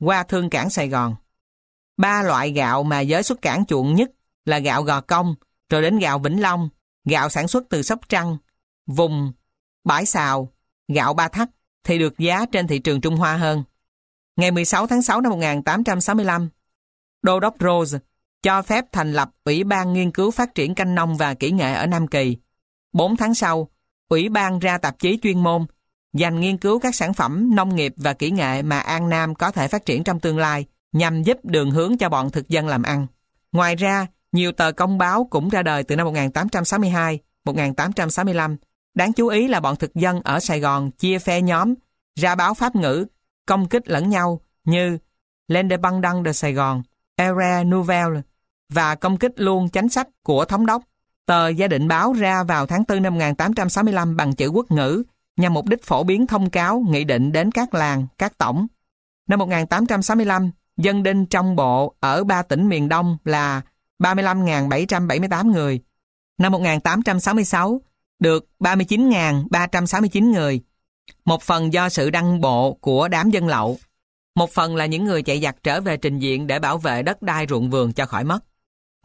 [0.00, 1.16] qua thương cảng Sài Gòn.
[1.96, 4.10] Ba loại gạo mà giới xuất cảng chuộng nhất
[4.44, 5.34] là gạo Gò Công,
[5.70, 6.68] rồi đến gạo Vĩnh Long,
[7.04, 8.36] gạo sản xuất từ Sóc Trăng,
[8.86, 9.32] vùng
[9.84, 10.52] Bãi Xào,
[10.88, 11.48] gạo Ba Thắt
[11.84, 13.62] thì được giá trên thị trường Trung Hoa hơn.
[14.36, 16.48] Ngày 16 tháng 6 năm 1865,
[17.22, 17.98] Đô đốc Rose
[18.42, 21.74] cho phép thành lập Ủy ban Nghiên cứu Phát triển Canh nông và Kỹ nghệ
[21.74, 22.36] ở Nam Kỳ.
[22.92, 23.68] 4 tháng sau,
[24.08, 25.66] Ủy ban ra tạp chí chuyên môn
[26.18, 29.50] dành nghiên cứu các sản phẩm nông nghiệp và kỹ nghệ mà An Nam có
[29.50, 32.82] thể phát triển trong tương lai nhằm giúp đường hướng cho bọn thực dân làm
[32.82, 33.06] ăn.
[33.52, 38.56] Ngoài ra, nhiều tờ công báo cũng ra đời từ năm 1862, 1865.
[38.94, 41.74] Đáng chú ý là bọn thực dân ở Sài Gòn chia phe nhóm,
[42.14, 43.06] ra báo Pháp ngữ,
[43.46, 44.98] công kích lẫn nhau như
[45.48, 46.82] L'Indépendant de Sài Gòn,
[47.16, 48.20] Era Nouvelle
[48.72, 50.82] và công kích luôn chánh sách của thống đốc.
[51.26, 55.02] Tờ Gia định báo ra vào tháng 4 năm 1865 bằng chữ quốc ngữ
[55.36, 58.66] nhằm mục đích phổ biến thông cáo, nghị định đến các làng, các tổng.
[59.28, 63.62] Năm 1865, dân đinh trong bộ ở ba tỉnh miền Đông là
[63.98, 65.80] 35.778 người.
[66.38, 67.80] Năm 1866,
[68.18, 70.60] được 39.369 người.
[71.24, 73.78] Một phần do sự đăng bộ của đám dân lậu.
[74.34, 77.22] Một phần là những người chạy giặc trở về trình diện để bảo vệ đất
[77.22, 78.38] đai ruộng vườn cho khỏi mất.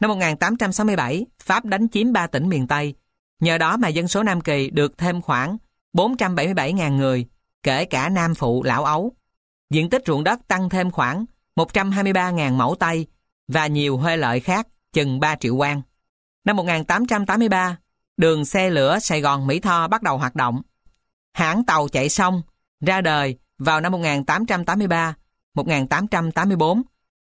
[0.00, 2.94] Năm 1867, Pháp đánh chiếm ba tỉnh miền Tây.
[3.40, 5.56] Nhờ đó mà dân số Nam Kỳ được thêm khoảng
[5.92, 7.26] 477.000 người,
[7.62, 9.12] kể cả Nam Phụ Lão Ấu.
[9.70, 11.24] Diện tích ruộng đất tăng thêm khoảng
[11.56, 13.06] 123.000 mẫu Tây
[13.48, 15.82] và nhiều huê lợi khác chừng 3 triệu quan.
[16.44, 17.76] Năm 1883,
[18.16, 20.62] đường xe lửa Sài Gòn Mỹ Tho bắt đầu hoạt động.
[21.34, 22.42] Hãng tàu chạy sông
[22.80, 25.14] ra đời vào năm 1883,
[25.54, 26.82] 1884,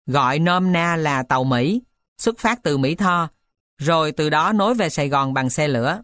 [0.06, 1.82] gọi nôm na là tàu Mỹ,
[2.18, 3.28] xuất phát từ Mỹ Tho,
[3.78, 6.02] rồi từ đó nối về Sài Gòn bằng xe lửa.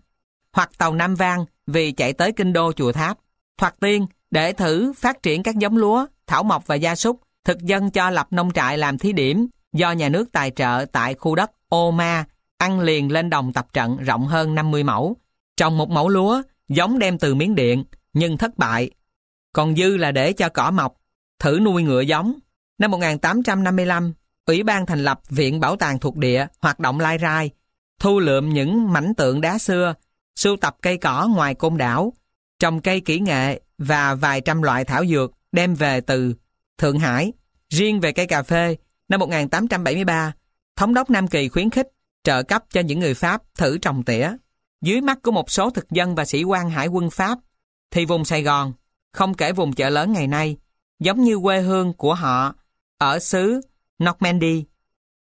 [0.52, 3.18] Hoặc tàu Nam Vang vì chạy tới kinh đô chùa tháp.
[3.58, 7.62] Thoạt tiên, để thử phát triển các giống lúa, thảo mộc và gia súc, thực
[7.62, 11.34] dân cho lập nông trại làm thí điểm do nhà nước tài trợ tại khu
[11.34, 12.24] đất Ô Ma,
[12.58, 15.16] ăn liền lên đồng tập trận rộng hơn 50 mẫu.
[15.56, 18.90] Trồng một mẫu lúa, giống đem từ Miến Điện, nhưng thất bại.
[19.52, 20.96] Còn dư là để cho cỏ mọc,
[21.38, 22.34] thử nuôi ngựa giống.
[22.78, 24.12] Năm 1855,
[24.46, 27.50] Ủy ban thành lập Viện Bảo tàng thuộc địa hoạt động lai rai,
[27.98, 29.94] thu lượm những mảnh tượng đá xưa,
[30.40, 32.12] sưu tập cây cỏ ngoài côn đảo,
[32.58, 36.34] trồng cây kỹ nghệ và vài trăm loại thảo dược đem về từ
[36.78, 37.32] Thượng Hải.
[37.68, 38.76] Riêng về cây cà phê,
[39.08, 40.32] năm 1873,
[40.76, 41.88] Thống đốc Nam Kỳ khuyến khích
[42.24, 44.30] trợ cấp cho những người Pháp thử trồng tỉa.
[44.80, 47.38] Dưới mắt của một số thực dân và sĩ quan hải quân Pháp,
[47.90, 48.72] thì vùng Sài Gòn,
[49.12, 50.56] không kể vùng chợ lớn ngày nay,
[51.00, 52.54] giống như quê hương của họ
[52.98, 53.60] ở xứ
[54.04, 54.64] Normandy.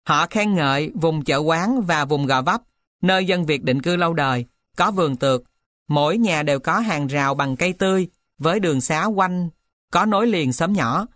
[0.07, 2.63] Họ khen ngợi vùng chợ quán và vùng Gò Vấp,
[3.03, 4.47] nơi dân Việt định cư lâu đời,
[4.77, 5.43] có vườn tược.
[5.89, 9.49] Mỗi nhà đều có hàng rào bằng cây tươi, với đường xá quanh,
[9.91, 11.07] có nối liền xóm nhỏ.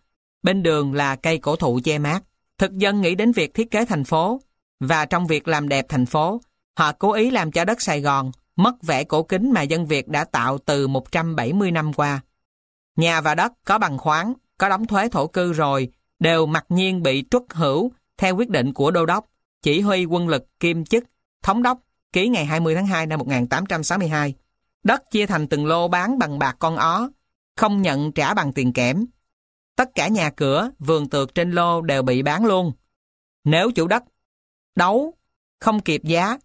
[0.42, 2.20] Bên đường là cây cổ thụ che mát.
[2.58, 4.40] Thực dân nghĩ đến việc thiết kế thành phố,
[4.80, 6.40] và trong việc làm đẹp thành phố,
[6.78, 10.08] họ cố ý làm cho đất Sài Gòn mất vẻ cổ kính mà dân Việt
[10.08, 12.20] đã tạo từ 170 năm qua.
[12.96, 15.88] Nhà và đất có bằng khoáng, có đóng thuế thổ cư rồi,
[16.18, 19.26] đều mặc nhiên bị truất hữu theo quyết định của đô đốc,
[19.62, 21.04] chỉ huy quân lực kim chức,
[21.42, 21.78] thống đốc,
[22.12, 24.34] ký ngày 20 tháng 2 năm 1862.
[24.82, 27.10] Đất chia thành từng lô bán bằng bạc con ó,
[27.56, 29.06] không nhận trả bằng tiền kẽm.
[29.76, 32.72] Tất cả nhà cửa, vườn tược trên lô đều bị bán luôn.
[33.44, 34.04] Nếu chủ đất
[34.76, 35.14] đấu
[35.60, 36.38] không kịp giá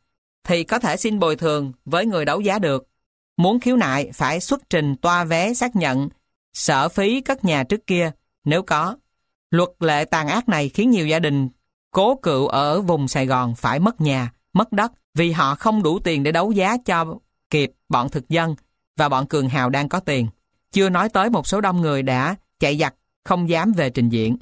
[0.44, 2.88] thì có thể xin bồi thường với người đấu giá được.
[3.38, 6.10] Muốn khiếu nại phải xuất trình toa vé xác nhận
[6.54, 8.12] sở phí cất nhà trước kia
[8.44, 8.98] nếu có.
[9.52, 11.50] Luật lệ tàn ác này khiến nhiều gia đình
[11.92, 16.00] cố cựu ở vùng Sài Gòn phải mất nhà, mất đất vì họ không đủ
[16.00, 17.06] tiền để đấu giá cho
[17.50, 18.56] kịp bọn thực dân
[18.98, 20.28] và bọn cường hào đang có tiền.
[20.72, 24.38] Chưa nói tới một số đông người đã chạy giặc không dám về trình diện.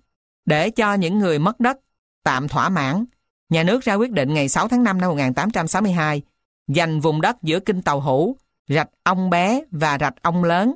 [0.45, 1.77] Để cho những người mất đất
[2.23, 3.05] tạm thỏa mãn,
[3.49, 6.21] nhà nước ra quyết định ngày 6 tháng 5 năm 1862
[6.67, 8.37] dành vùng đất giữa kinh Tàu Hủ,
[8.67, 10.75] rạch ông bé và rạch ông lớn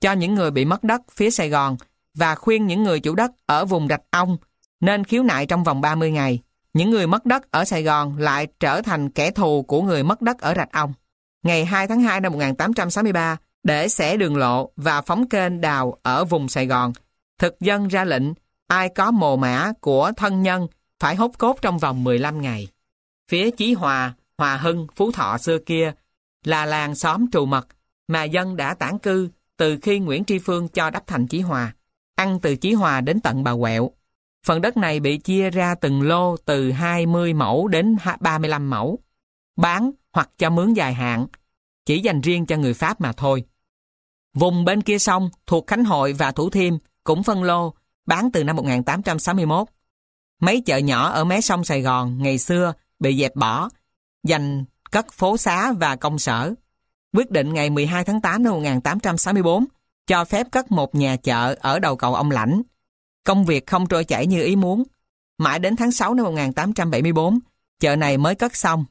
[0.00, 1.76] cho những người bị mất đất phía Sài Gòn
[2.14, 4.36] và khuyên những người chủ đất ở vùng rạch ông
[4.80, 6.40] nên khiếu nại trong vòng 30 ngày.
[6.78, 10.22] Những người mất đất ở Sài Gòn lại trở thành kẻ thù của người mất
[10.22, 10.92] đất ở rạch ông.
[11.42, 16.24] Ngày 2 tháng 2 năm 1863, để xẻ đường lộ và phóng kênh đào ở
[16.24, 16.92] vùng Sài Gòn,
[17.38, 18.22] thực dân ra lệnh
[18.66, 20.66] ai có mồ mã của thân nhân
[21.00, 22.68] phải hốt cốt trong vòng 15 ngày.
[23.28, 25.92] Phía Chí Hòa, Hòa Hưng, Phú Thọ xưa kia
[26.44, 27.66] là làng xóm trù mật
[28.08, 31.72] mà dân đã tản cư từ khi Nguyễn Tri Phương cho đắp thành Chí Hòa,
[32.14, 33.90] ăn từ Chí Hòa đến tận Bà Quẹo.
[34.46, 38.98] Phần đất này bị chia ra từng lô từ 20 mẫu đến 35 mẫu,
[39.56, 41.26] bán hoặc cho mướn dài hạn,
[41.86, 43.44] chỉ dành riêng cho người Pháp mà thôi.
[44.34, 46.74] Vùng bên kia sông thuộc Khánh Hội và Thủ Thiêm
[47.04, 47.74] cũng phân lô
[48.06, 49.68] bán từ năm 1861.
[50.40, 53.68] Mấy chợ nhỏ ở mé sông Sài Gòn ngày xưa bị dẹp bỏ,
[54.24, 56.54] dành cất phố xá và công sở.
[57.12, 59.64] Quyết định ngày 12 tháng 8 năm 1864
[60.06, 62.62] cho phép cất một nhà chợ ở đầu cầu ông Lãnh.
[63.28, 64.82] Công việc không trôi chảy như ý muốn.
[65.38, 67.38] Mãi đến tháng 6 năm 1874,
[67.80, 68.84] chợ này mới cất xong.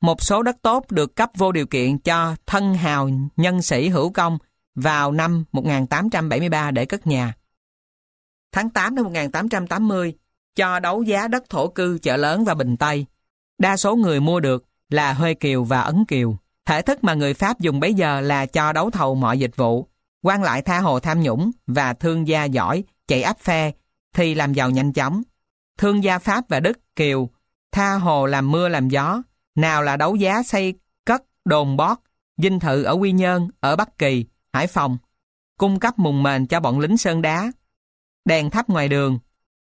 [0.00, 4.12] Một số đất tốt được cấp vô điều kiện cho thân hào nhân sĩ hữu
[4.12, 4.38] công
[4.74, 7.34] vào năm 1873 để cất nhà.
[8.52, 10.14] Tháng 8 năm 1880,
[10.56, 13.06] cho đấu giá đất thổ cư chợ lớn và Bình Tây.
[13.58, 16.36] Đa số người mua được là Huê Kiều và Ấn Kiều.
[16.66, 19.88] Thể thức mà người Pháp dùng bấy giờ là cho đấu thầu mọi dịch vụ,
[20.22, 23.72] quan lại tha hồ tham nhũng và thương gia giỏi chạy áp phe
[24.14, 25.22] thì làm giàu nhanh chóng.
[25.78, 27.30] Thương gia Pháp và Đức Kiều
[27.72, 29.22] tha hồ làm mưa làm gió,
[29.54, 30.74] nào là đấu giá xây
[31.06, 31.98] cất đồn bót,
[32.36, 34.98] dinh thự ở Quy Nhơn, ở Bắc Kỳ, Hải Phòng,
[35.58, 37.52] cung cấp mùng mền cho bọn lính sơn đá,
[38.24, 39.18] đèn thắp ngoài đường,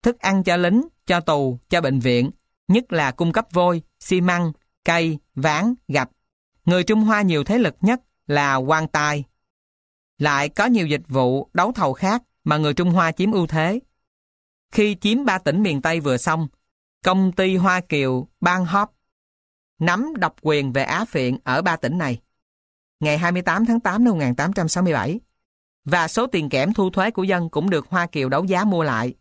[0.04, 2.32] thức ăn cho lính, cho tù, cho bệnh viện,
[2.68, 4.52] nhất là cung cấp vôi, xi măng,
[4.86, 6.10] cây, ván, gạch.
[6.66, 9.24] Người Trung Hoa nhiều thế lực nhất là quan tài.
[10.20, 13.80] Lại có nhiều dịch vụ đấu thầu khác mà người Trung Hoa chiếm ưu thế.
[14.72, 16.48] Khi chiếm ba tỉnh miền Tây vừa xong,
[17.04, 18.90] công ty Hoa Kiều Bang Hop
[19.80, 22.22] nắm độc quyền về Á Phiện ở ba tỉnh này.
[23.00, 25.20] Ngày 28 tháng 8 năm 1867,
[25.86, 28.84] và số tiền kẽm thu thuế của dân cũng được Hoa Kiều đấu giá mua
[28.84, 29.14] lại.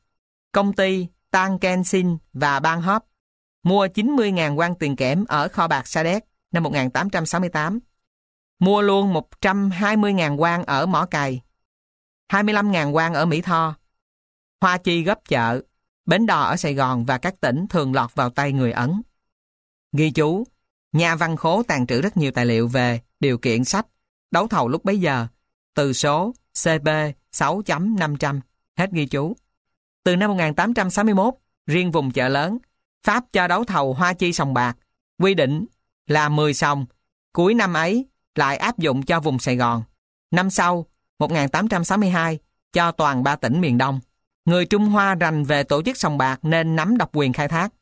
[0.53, 3.03] Công ty Tan Kensin và Bang Hop
[3.62, 7.79] mua 90.000 quan tiền kẽm ở kho bạc Sa Đéc năm 1868.
[8.59, 11.43] Mua luôn 120.000 quan ở Mỏ Cày,
[12.33, 13.75] 25.000 quan ở Mỹ Tho.
[14.61, 15.63] Hoa Chi gấp chợ,
[16.07, 19.03] bến đò ở Sài Gòn và các tỉnh thường lọt vào tay người Ấn.
[19.93, 20.45] Ghi chú,
[20.93, 23.87] nhà văn khố tàn trữ rất nhiều tài liệu về điều kiện sách,
[24.31, 25.27] đấu thầu lúc bấy giờ,
[25.75, 26.35] từ số
[26.65, 26.89] CB
[27.33, 28.41] 6.500,
[28.77, 29.37] hết ghi chú.
[30.05, 31.35] Từ năm 1861,
[31.67, 32.59] riêng vùng chợ lớn,
[33.03, 34.77] Pháp cho đấu thầu hoa chi sòng bạc,
[35.19, 35.67] quy định
[36.07, 36.87] là 10 sòng,
[37.33, 38.08] cuối năm ấy
[38.38, 39.82] lại áp dụng cho vùng Sài Gòn.
[40.31, 40.87] Năm sau,
[41.19, 42.38] 1862,
[42.73, 44.00] cho toàn ba tỉnh miền Đông.
[44.44, 47.73] Người Trung Hoa rành về tổ chức sòng bạc nên nắm độc quyền khai thác.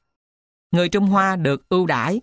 [0.70, 2.20] Người Trung Hoa được ưu đãi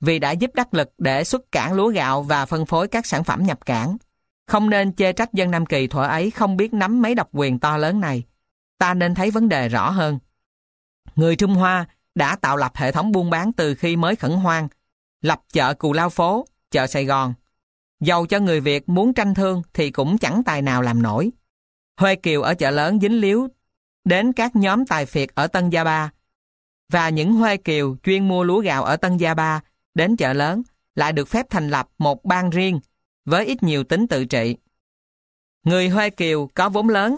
[0.00, 3.24] vì đã giúp đắc lực để xuất cảng lúa gạo và phân phối các sản
[3.24, 3.96] phẩm nhập cảng.
[4.46, 7.58] Không nên chê trách dân Nam Kỳ thuở ấy không biết nắm mấy độc quyền
[7.58, 8.22] to lớn này.
[8.78, 10.18] Ta nên thấy vấn đề rõ hơn.
[11.16, 14.68] Người Trung Hoa đã tạo lập hệ thống buôn bán từ khi mới khẩn hoang,
[15.22, 17.34] lập chợ Cù Lao Phố, chợ Sài Gòn.
[18.00, 21.30] Dầu cho người Việt muốn tranh thương thì cũng chẳng tài nào làm nổi.
[22.00, 23.48] Huê Kiều ở chợ lớn dính líu
[24.04, 26.12] đến các nhóm tài phiệt ở Tân Gia Ba
[26.92, 29.60] và những Huê Kiều chuyên mua lúa gạo ở Tân Gia Ba
[29.94, 30.62] đến chợ lớn
[30.94, 32.80] lại được phép thành lập một bang riêng
[33.24, 34.56] với ít nhiều tính tự trị.
[35.64, 37.16] Người Huê Kiều có vốn lớn,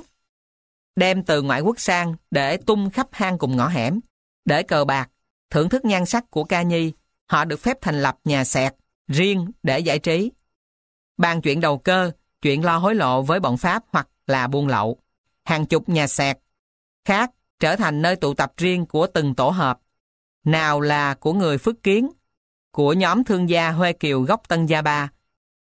[0.96, 4.00] đem từ ngoại quốc sang để tung khắp hang cùng ngõ hẻm,
[4.44, 5.11] để cờ bạc,
[5.50, 6.93] thưởng thức nhan sắc của ca nhi,
[7.31, 8.75] họ được phép thành lập nhà sẹt
[9.08, 10.31] riêng để giải trí.
[11.22, 12.10] Bàn chuyện đầu cơ,
[12.42, 14.98] chuyện lo hối lộ với bọn Pháp hoặc là buôn lậu.
[15.44, 16.38] Hàng chục nhà sẹt
[17.04, 17.30] khác
[17.60, 19.78] trở thành nơi tụ tập riêng của từng tổ hợp.
[20.44, 22.10] Nào là của người Phước Kiến,
[22.72, 25.10] của nhóm thương gia Huê Kiều gốc Tân Gia Ba,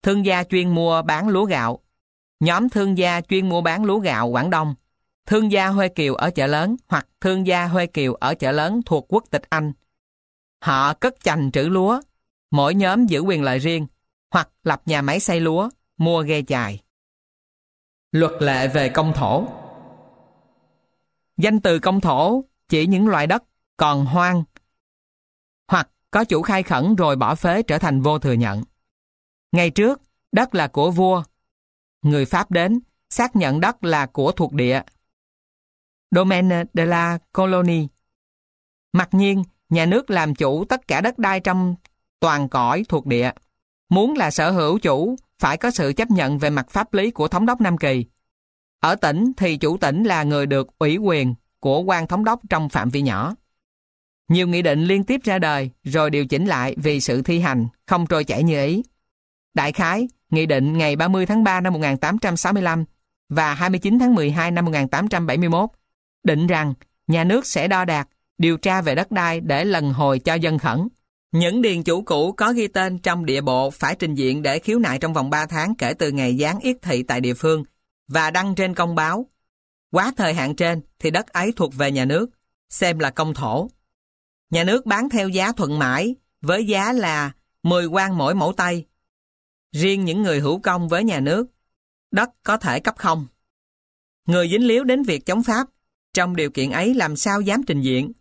[0.04, 1.80] thương gia chuyên mua bán lúa gạo,
[2.40, 4.76] nhóm thương gia chuyên mua bán lúa gạo Quảng Đông,
[5.26, 8.82] thương gia Huê Kiều ở chợ lớn hoặc thương gia Huê Kiều ở chợ lớn
[8.86, 9.74] thuộc quốc tịch Anh.
[10.62, 12.02] Họ cất chành trữ lúa,
[12.52, 13.88] mỗi nhóm giữ quyền lợi riêng,
[14.36, 16.84] hoặc lập nhà máy xây lúa, mua ghe chài.
[18.12, 19.48] Luật lệ về công thổ
[21.38, 23.44] Danh từ công thổ chỉ những loại đất
[23.78, 24.44] còn hoang
[25.68, 28.64] hoặc có chủ khai khẩn rồi bỏ phế trở thành vô thừa nhận.
[29.52, 30.02] Ngày trước,
[30.32, 31.24] đất là của vua.
[32.02, 34.82] Người Pháp đến, xác nhận đất là của thuộc địa.
[36.12, 37.88] Domaine de la Colonie.
[38.94, 41.76] Mặc nhiên, nhà nước làm chủ tất cả đất đai trong
[42.20, 43.32] toàn cõi thuộc địa.
[43.96, 47.28] Muốn là sở hữu chủ, phải có sự chấp nhận về mặt pháp lý của
[47.28, 48.06] thống đốc Nam Kỳ.
[48.80, 52.70] Ở tỉnh thì chủ tỉnh là người được ủy quyền của quan thống đốc trong
[52.70, 53.36] phạm vi nhỏ.
[54.30, 57.68] Nhiều nghị định liên tiếp ra đời rồi điều chỉnh lại vì sự thi hành
[57.86, 58.84] không trôi chảy như ý.
[59.54, 62.86] Đại khái, Nghị định ngày 30 tháng 3 năm 1865
[63.30, 65.70] và 29 tháng 12 năm 1871
[66.24, 66.74] định rằng
[67.08, 70.58] nhà nước sẽ đo đạc, điều tra về đất đai để lần hồi cho dân
[70.58, 70.88] khẩn.
[71.36, 74.80] Những điền chủ cũ có ghi tên trong địa bộ phải trình diện để khiếu
[74.80, 77.64] nại trong vòng 3 tháng kể từ ngày gián yết thị tại địa phương
[78.08, 79.30] và đăng trên công báo.
[79.92, 82.30] Quá thời hạn trên thì đất ấy thuộc về nhà nước,
[82.70, 83.70] xem là công thổ.
[84.50, 87.32] Nhà nước bán theo giá thuận mãi với giá là
[87.64, 88.86] 10 quan mỗi mẫu Tây
[89.72, 91.48] Riêng những người hữu công với nhà nước,
[92.12, 93.28] đất có thể cấp không.
[94.28, 95.68] Người dính líu đến việc chống Pháp,
[96.14, 98.12] trong điều kiện ấy làm sao dám trình diện.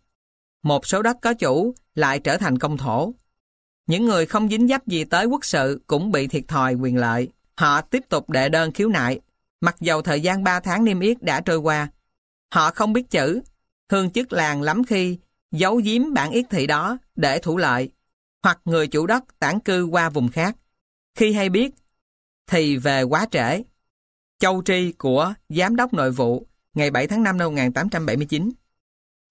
[0.65, 3.13] Một số đất có chủ lại trở thành công thổ.
[3.87, 7.29] Những người không dính dấp gì tới quốc sự cũng bị thiệt thòi quyền lợi.
[7.55, 9.19] Họ tiếp tục đệ đơn khiếu nại,
[9.61, 11.87] mặc dầu thời gian 3 tháng niêm yết đã trôi qua.
[12.53, 13.41] Họ không biết chữ,
[13.91, 15.17] hương chức làng lắm khi
[15.51, 17.89] giấu giếm bản yết thị đó để thủ lợi,
[18.43, 20.55] hoặc người chủ đất tản cư qua vùng khác.
[21.15, 21.71] Khi hay biết,
[22.47, 23.63] thì về quá trễ.
[24.39, 28.51] Châu tri của Giám đốc Nội vụ ngày 7 tháng 5 năm 1879.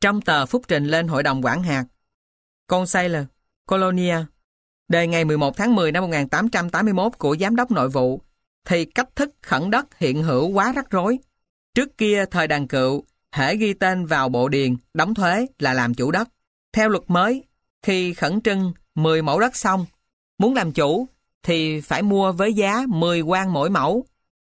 [0.04, 1.84] Trong tờ phúc trình lên Hội đồng quản hạt,
[2.66, 3.16] Conseil
[3.66, 4.16] Colonia,
[4.88, 8.20] đề ngày 11 tháng 10 năm 1881 của Giám đốc Nội vụ,
[8.64, 11.18] thì cách thức khẩn đất hiện hữu quá rắc rối.
[11.74, 15.94] Trước kia thời đàn cựu, hễ ghi tên vào bộ điền, đóng thuế là làm
[15.94, 16.28] chủ đất.
[16.72, 17.44] Theo luật mới,
[17.82, 19.86] khi khẩn trưng 10 mẫu đất xong,
[20.38, 21.08] muốn làm chủ
[21.42, 24.04] thì phải mua với giá 10 quan mỗi mẫu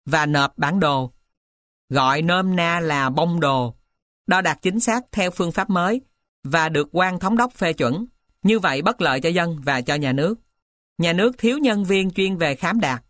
[0.06, 1.12] và nộp bản đồ.
[1.90, 3.76] Gọi nôm na là bông đồ,
[4.28, 6.02] đo đạt chính xác theo phương pháp mới
[6.44, 8.06] và được quan thống đốc phê chuẩn.
[8.44, 10.36] Như vậy bất lợi cho dân và cho nhà nước.
[10.98, 13.04] Nhà nước thiếu nhân viên chuyên về khám đạt,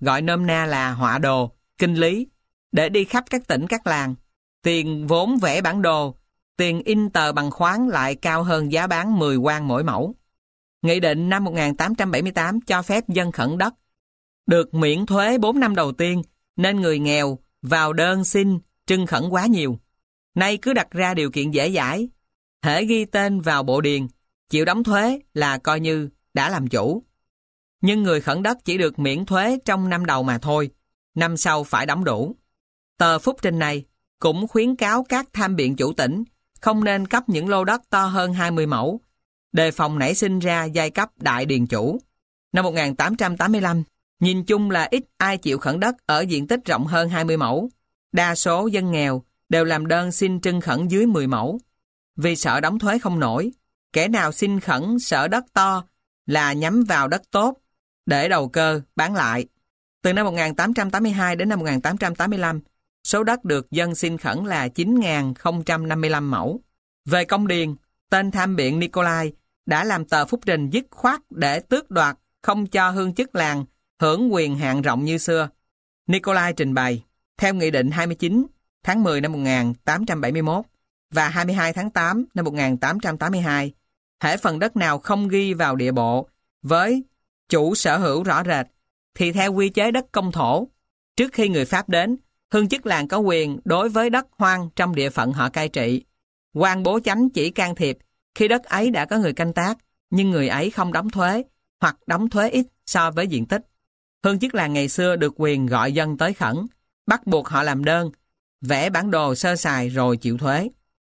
[0.00, 2.26] gọi nôm na là họa đồ, kinh lý,
[2.72, 4.14] để đi khắp các tỉnh các làng.
[4.62, 6.16] Tiền vốn vẽ bản đồ,
[6.56, 10.14] tiền in tờ bằng khoáng lại cao hơn giá bán 10 quan mỗi mẫu.
[10.82, 13.74] Nghị định năm 1878 cho phép dân khẩn đất.
[14.46, 16.22] Được miễn thuế 4 năm đầu tiên,
[16.56, 19.78] nên người nghèo vào đơn xin trưng khẩn quá nhiều.
[20.34, 22.08] Nay cứ đặt ra điều kiện dễ dãi.
[22.62, 24.06] Thể ghi tên vào bộ điền,
[24.48, 27.02] chịu đóng thuế là coi như đã làm chủ.
[27.80, 30.70] Nhưng người khẩn đất chỉ được miễn thuế trong năm đầu mà thôi,
[31.14, 32.36] năm sau phải đóng đủ.
[32.98, 33.84] Tờ phúc trên này
[34.18, 36.24] cũng khuyến cáo các tham biện chủ tỉnh
[36.60, 39.00] không nên cấp những lô đất to hơn 20 mẫu,
[39.52, 42.00] đề phòng nảy sinh ra giai cấp đại điền chủ.
[42.52, 43.82] Năm 1885,
[44.20, 47.70] nhìn chung là ít ai chịu khẩn đất ở diện tích rộng hơn 20 mẫu.
[48.12, 51.60] Đa số dân nghèo đều làm đơn xin trưng khẩn dưới 10 mẫu.
[52.16, 53.52] Vì sợ đóng thuế không nổi,
[53.92, 55.84] kẻ nào xin khẩn sở đất to
[56.26, 57.56] là nhắm vào đất tốt
[58.06, 59.46] để đầu cơ bán lại.
[60.02, 62.60] Từ năm 1882 đến năm 1885,
[63.04, 66.60] số đất được dân xin khẩn là 9.055 mẫu.
[67.04, 67.74] Về công điền,
[68.10, 69.32] tên tham biện Nikolai
[69.66, 73.64] đã làm tờ phúc trình dứt khoát để tước đoạt, không cho hương chức làng
[74.00, 75.48] hưởng quyền hạn rộng như xưa.
[76.06, 77.04] Nikolai trình bày,
[77.38, 78.46] theo Nghị định 29
[78.82, 80.64] tháng 10 năm 1871
[81.10, 83.72] và 22 tháng 8 năm 1882,
[84.22, 86.28] hễ phần đất nào không ghi vào địa bộ
[86.62, 87.04] với
[87.48, 88.66] chủ sở hữu rõ rệt,
[89.14, 90.68] thì theo quy chế đất công thổ,
[91.16, 92.16] trước khi người Pháp đến,
[92.52, 96.04] hương chức làng có quyền đối với đất hoang trong địa phận họ cai trị.
[96.54, 97.98] quan bố chánh chỉ can thiệp
[98.34, 99.78] khi đất ấy đã có người canh tác,
[100.10, 101.44] nhưng người ấy không đóng thuế
[101.80, 103.62] hoặc đóng thuế ít so với diện tích.
[104.24, 106.56] Hương chức làng ngày xưa được quyền gọi dân tới khẩn,
[107.06, 108.10] bắt buộc họ làm đơn,
[108.60, 110.68] vẽ bản đồ sơ sài rồi chịu thuế.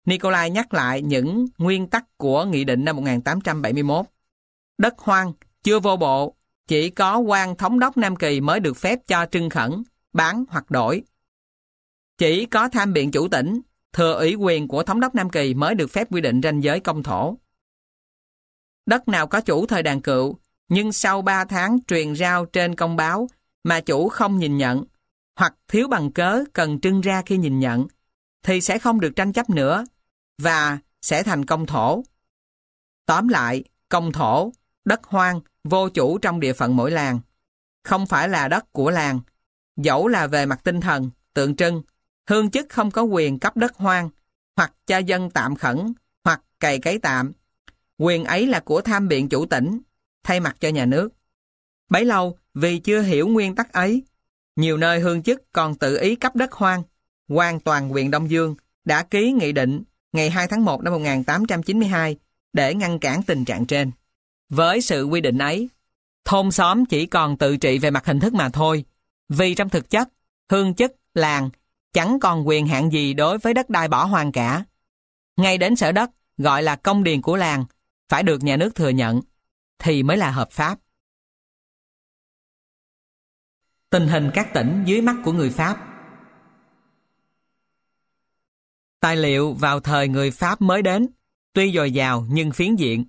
[0.05, 4.07] Nikolai nhắc lại những nguyên tắc của Nghị định năm 1871.
[4.79, 5.33] Đất hoang,
[5.63, 9.51] chưa vô bộ, chỉ có quan thống đốc Nam Kỳ mới được phép cho trưng
[9.51, 9.83] khẩn,
[10.13, 11.03] bán hoặc đổi.
[12.19, 13.61] Chỉ có tham biện chủ tỉnh,
[13.93, 16.81] thừa ủy quyền của thống đốc Nam Kỳ mới được phép quy định ranh giới
[16.81, 17.39] công thổ.
[18.87, 22.97] Đất nào có chủ thời đàn cựu, nhưng sau 3 tháng truyền rao trên công
[22.97, 23.29] báo
[23.65, 24.85] mà chủ không nhìn nhận,
[25.37, 27.87] hoặc thiếu bằng cớ cần trưng ra khi nhìn nhận,
[28.43, 29.85] thì sẽ không được tranh chấp nữa
[30.39, 32.05] và sẽ thành công thổ.
[33.07, 34.53] Tóm lại, công thổ,
[34.85, 37.21] đất hoang, vô chủ trong địa phận mỗi làng.
[37.85, 39.21] Không phải là đất của làng,
[39.77, 41.83] dẫu là về mặt tinh thần, tượng trưng,
[42.29, 44.11] hương chức không có quyền cấp đất hoang,
[44.57, 45.93] hoặc cho dân tạm khẩn,
[46.25, 47.33] hoặc cày cấy tạm.
[47.99, 49.81] Quyền ấy là của tham biện chủ tỉnh,
[50.25, 51.09] thay mặt cho nhà nước.
[51.89, 54.03] Bấy lâu, vì chưa hiểu nguyên tắc ấy,
[54.57, 56.83] nhiều nơi hương chức còn tự ý cấp đất hoang.
[57.29, 58.55] quan toàn quyền Đông Dương
[58.85, 59.83] đã ký nghị định
[60.13, 62.17] ngày 2 tháng 1 năm 1892
[62.53, 63.91] để ngăn cản tình trạng trên.
[64.49, 65.69] Với sự quy định ấy,
[66.25, 68.85] thôn xóm chỉ còn tự trị về mặt hình thức mà thôi,
[69.29, 70.09] vì trong thực chất,
[70.51, 71.51] hương chức, làng
[71.93, 74.65] chẳng còn quyền hạn gì đối với đất đai bỏ hoang cả.
[75.37, 77.65] Ngay đến sở đất, gọi là công điền của làng,
[78.09, 79.21] phải được nhà nước thừa nhận,
[79.79, 80.79] thì mới là hợp pháp.
[83.93, 85.77] Tình hình các tỉnh dưới mắt của người Pháp
[89.01, 91.09] Tài liệu vào thời người Pháp mới đến,
[91.53, 93.05] tuy dồi dào nhưng phiến diện,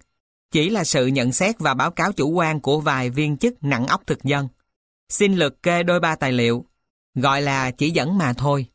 [0.51, 3.87] chỉ là sự nhận xét và báo cáo chủ quan của vài viên chức nặng
[3.87, 4.47] óc thực dân.
[5.09, 6.65] Xin lượt kê đôi ba tài liệu,
[7.15, 8.65] gọi là chỉ dẫn mà thôi.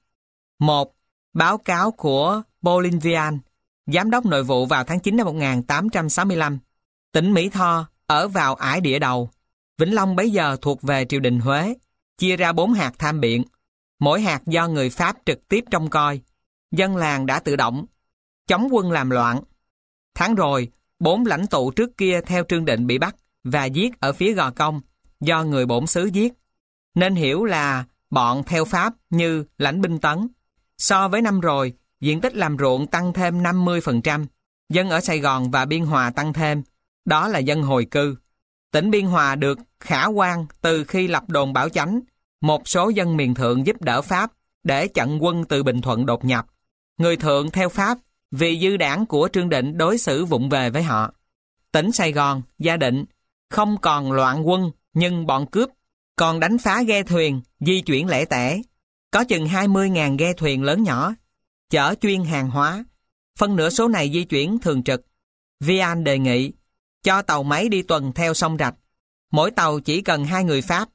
[0.59, 0.95] Một,
[1.33, 3.39] báo cáo của Bolivian
[3.87, 6.59] giám đốc nội vụ vào tháng 9 năm 1865.
[7.13, 9.31] Tỉnh Mỹ Tho ở vào ải địa đầu.
[9.79, 11.75] Vĩnh Long bấy giờ thuộc về triều đình Huế,
[12.19, 13.45] chia ra bốn hạt tham biện.
[13.99, 16.21] Mỗi hạt do người Pháp trực tiếp trông coi.
[16.71, 17.87] Dân làng đã tự động,
[18.47, 19.41] chống quân làm loạn.
[20.15, 24.13] Tháng rồi, bốn lãnh tụ trước kia theo Trương Định bị bắt và giết ở
[24.13, 24.81] phía Gò Công
[25.21, 26.33] do người bổn xứ giết.
[26.95, 30.29] Nên hiểu là bọn theo Pháp như lãnh binh tấn.
[30.79, 34.27] So với năm rồi, diện tích làm ruộng tăng thêm 50%.
[34.69, 36.63] Dân ở Sài Gòn và Biên Hòa tăng thêm.
[37.05, 38.17] Đó là dân hồi cư.
[38.71, 42.01] Tỉnh Biên Hòa được khả quan từ khi lập đồn bảo chánh.
[42.41, 46.25] Một số dân miền thượng giúp đỡ Pháp để chặn quân từ Bình Thuận đột
[46.25, 46.47] nhập.
[46.99, 47.99] Người thượng theo Pháp
[48.31, 51.13] vì dư đảng của Trương Định đối xử vụng về với họ.
[51.73, 53.05] Tỉnh Sài Gòn, Gia Định
[53.51, 55.69] không còn loạn quân nhưng bọn cướp
[56.17, 58.63] còn đánh phá ghe thuyền, di chuyển lẻ tẻ.
[59.11, 61.15] Có chừng 20.000 ghe thuyền lớn nhỏ,
[61.71, 62.85] chở chuyên hàng hóa.
[63.39, 65.07] Phân nửa số này di chuyển thường trực.
[65.61, 66.53] Vian đề nghị
[67.03, 68.75] cho tàu máy đi tuần theo sông Rạch.
[69.31, 70.89] Mỗi tàu chỉ cần hai người Pháp,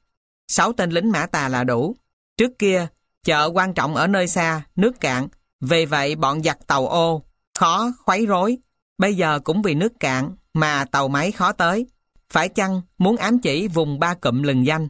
[0.48, 1.96] sáu tên lính mã tà là đủ.
[2.36, 2.86] Trước kia,
[3.24, 5.28] chợ quan trọng ở nơi xa, nước cạn,
[5.60, 7.22] vì vậy bọn giặc tàu ô,
[7.58, 8.58] khó, khuấy rối.
[8.98, 11.86] Bây giờ cũng vì nước cạn mà tàu máy khó tới.
[12.30, 14.88] Phải chăng muốn ám chỉ vùng ba cụm lừng danh?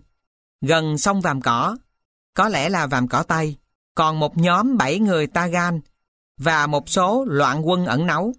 [0.60, 1.76] Gần sông Vàm Cỏ,
[2.34, 3.56] có lẽ là Vàm Cỏ Tây,
[3.94, 5.80] còn một nhóm bảy người Tagan
[6.38, 8.32] và một số loạn quân ẩn nấu.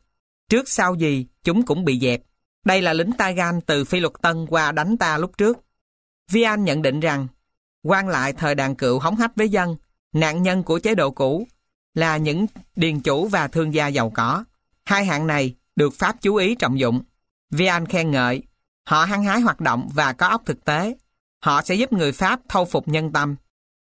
[0.50, 2.22] Trước sau gì, chúng cũng bị dẹp.
[2.66, 5.58] Đây là lính Tagan từ Phi Luật Tân qua đánh ta lúc trước.
[6.32, 7.28] Vian nhận định rằng,
[7.84, 9.76] quan lại thời đàn cựu hóng hách với dân,
[10.14, 11.48] nạn nhân của chế độ cũ,
[11.94, 14.44] là những điền chủ và thương gia giàu có.
[14.86, 17.02] Hai hạng này được Pháp chú ý trọng dụng.
[17.52, 18.44] Vian khen ngợi,
[18.88, 20.96] họ hăng hái hoạt động và có óc thực tế.
[21.44, 23.36] Họ sẽ giúp người Pháp thâu phục nhân tâm.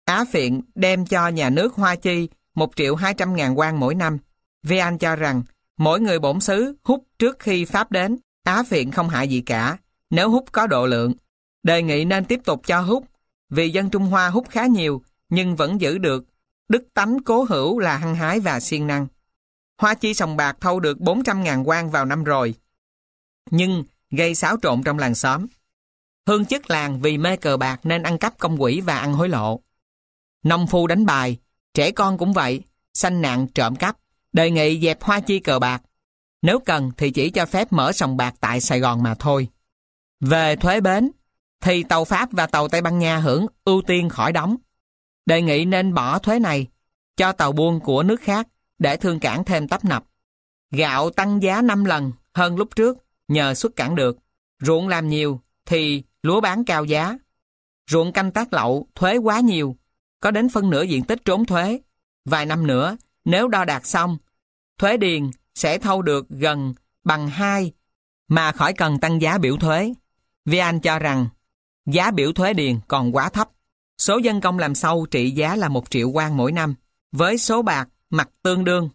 [0.06, 4.18] Á Phiện đem cho nhà nước Hoa Chi 1 triệu 200 ngàn quan mỗi năm.
[4.64, 5.44] Vian cho rằng
[5.78, 9.78] mỗi người bổn xứ hút trước khi Pháp đến, Á Phiện không hại gì cả,
[10.10, 11.14] nếu hút có độ lượng.
[11.64, 13.06] Đề nghị nên tiếp tục cho hút,
[13.50, 16.26] vì dân Trung Hoa hút khá nhiều, nhưng vẫn giữ được
[16.70, 19.08] đức tánh cố hữu là hăng hái và siêng năng.
[19.78, 22.56] Hoa Chi Sòng Bạc thâu được 400.000 quan vào năm rồi,
[23.52, 25.46] nhưng gây xáo trộn trong làng xóm.
[26.28, 29.30] Hương chức làng vì mê cờ bạc nên ăn cắp công quỹ và ăn hối
[29.30, 29.60] lộ.
[30.44, 31.38] Nông phu đánh bài,
[31.74, 32.62] trẻ con cũng vậy,
[32.94, 33.98] sanh nạn trộm cắp,
[34.34, 35.82] đề nghị dẹp hoa chi cờ bạc.
[36.42, 39.48] Nếu cần thì chỉ cho phép mở sòng bạc tại Sài Gòn mà thôi.
[40.20, 41.12] Về thuế bến,
[41.64, 44.56] thì tàu Pháp và tàu Tây Ban Nha hưởng ưu tiên khỏi đóng.
[45.26, 46.68] Đề nghị nên bỏ thuế này
[47.18, 48.48] cho tàu buôn của nước khác
[48.80, 50.04] để thương cảng thêm tấp nập.
[50.72, 52.98] Gạo tăng giá 5 lần hơn lúc trước
[53.28, 54.18] nhờ xuất cảng được.
[54.60, 57.18] Ruộng làm nhiều thì lúa bán cao giá.
[57.90, 59.76] Ruộng canh tác lậu thuế quá nhiều,
[60.20, 61.80] có đến phân nửa diện tích trốn thuế.
[62.26, 64.18] Vài năm nữa, nếu đo đạt xong,
[64.78, 66.74] thuế điền sẽ thâu được gần
[67.04, 67.72] bằng 2
[68.28, 69.94] mà khỏi cần tăng giá biểu thuế.
[70.46, 71.28] Vian cho rằng
[71.86, 73.50] giá biểu thuế điền còn quá thấp.
[73.98, 76.76] Số dân công làm sâu trị giá là 1 triệu quan mỗi năm,
[77.12, 78.90] với số bạc mặt tương đương.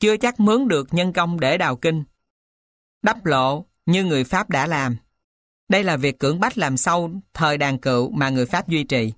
[0.00, 2.04] Chưa chắc mướn được nhân công để đào kinh.
[3.02, 4.96] Đắp lộ như người Pháp đã làm.
[5.68, 9.12] Đây là việc cưỡng bách làm sâu thời đàn cựu mà người Pháp duy trì.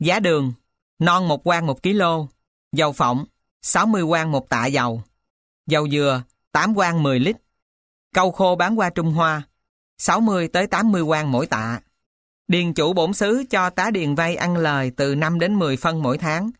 [0.00, 0.52] Giá đường,
[0.98, 2.02] non một quan 1 kg,
[2.72, 3.24] dầu phộng,
[3.62, 5.02] 60 quan một tạ dầu,
[5.66, 7.36] dầu dừa, 8 quan 10 lít,
[8.14, 9.42] câu khô bán qua Trung Hoa,
[9.98, 11.80] 60 tới 80 quan mỗi tạ.
[12.48, 16.02] Điền chủ bổn xứ cho tá điền vay ăn lời từ 5 đến 10 phân
[16.02, 16.50] mỗi tháng.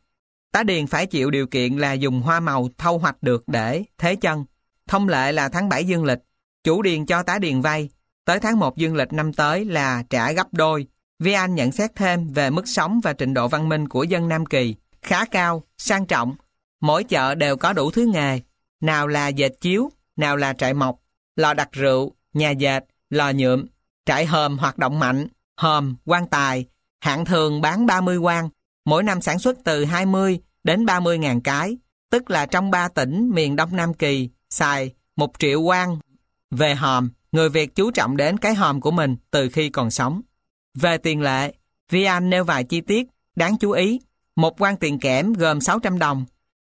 [0.53, 4.16] Tá điền phải chịu điều kiện là dùng hoa màu thâu hoạch được để thế
[4.16, 4.44] chân.
[4.87, 6.18] Thông lệ là tháng 7 dương lịch,
[6.64, 7.88] chủ điền cho tá điền vay,
[8.24, 10.87] tới tháng 1 dương lịch năm tới là trả gấp đôi.
[11.18, 14.29] Vi Anh nhận xét thêm về mức sống và trình độ văn minh của dân
[14.29, 16.35] Nam Kỳ, khá cao, sang trọng.
[16.81, 18.40] Mỗi chợ đều có đủ thứ nghề,
[18.81, 20.98] nào là dệt chiếu, nào là trại mộc,
[21.37, 23.66] lò đặt rượu, nhà dệt, lò nhuộm,
[24.07, 26.66] trại hòm hoạt động mạnh, hòm, quan tài,
[27.01, 28.49] hạng thường bán 30 quan,
[28.85, 31.79] mỗi năm sản xuất từ 20 đến 30 ngàn cái,
[32.11, 35.99] tức là trong 3 tỉnh miền Đông Nam Kỳ, xài 1 triệu quan
[36.51, 40.21] về hòm, người Việt chú trọng đến cái hòm của mình từ khi còn sống.
[40.75, 41.55] Về tiền lệ,
[41.90, 44.01] Vian nêu vài chi tiết đáng chú ý.
[44.37, 46.25] Một quan tiền kẽm gồm 600 đồng,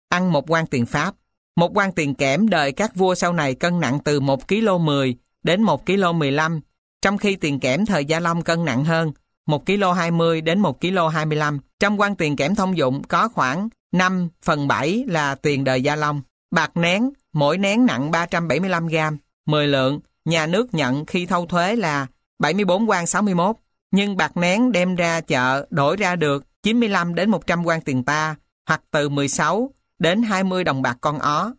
[0.08, 1.14] ăn một quan tiền Pháp.
[1.56, 5.16] Một quan tiền kẽm đời các vua sau này cân nặng từ 1 kg 10
[5.42, 6.60] đến 1 kg 15,
[7.02, 9.12] trong khi tiền kẽm thời Gia Long cân nặng hơn
[9.46, 11.58] 1 kg 20 đến 1 kg 25.
[11.80, 15.96] Trong quan tiền kẽm thông dụng có khoảng 5 phần 7 là tiền đời Gia
[15.96, 16.22] Long.
[16.50, 19.18] Bạc nén, mỗi nén nặng 375 gram.
[19.46, 22.06] 10 lượng, nhà nước nhận khi thâu thuế là
[22.38, 23.56] 74 quan 61,
[23.90, 28.36] nhưng bạc nén đem ra chợ đổi ra được 95 đến 100 quan tiền ta,
[28.66, 31.54] hoặc từ 16 đến 20 đồng bạc con ó.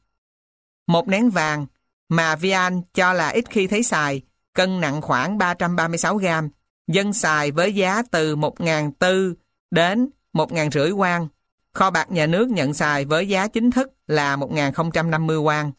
[0.88, 1.66] Một nén vàng
[2.10, 4.22] mà Vian cho là ít khi thấy xài,
[4.54, 6.50] cân nặng khoảng 336 gram,
[6.88, 9.34] dân xài với giá từ 1.400
[9.72, 11.28] đến 1.500 quan.
[11.74, 15.72] Kho bạc nhà nước nhận xài với giá chính thức là 1.050 quan.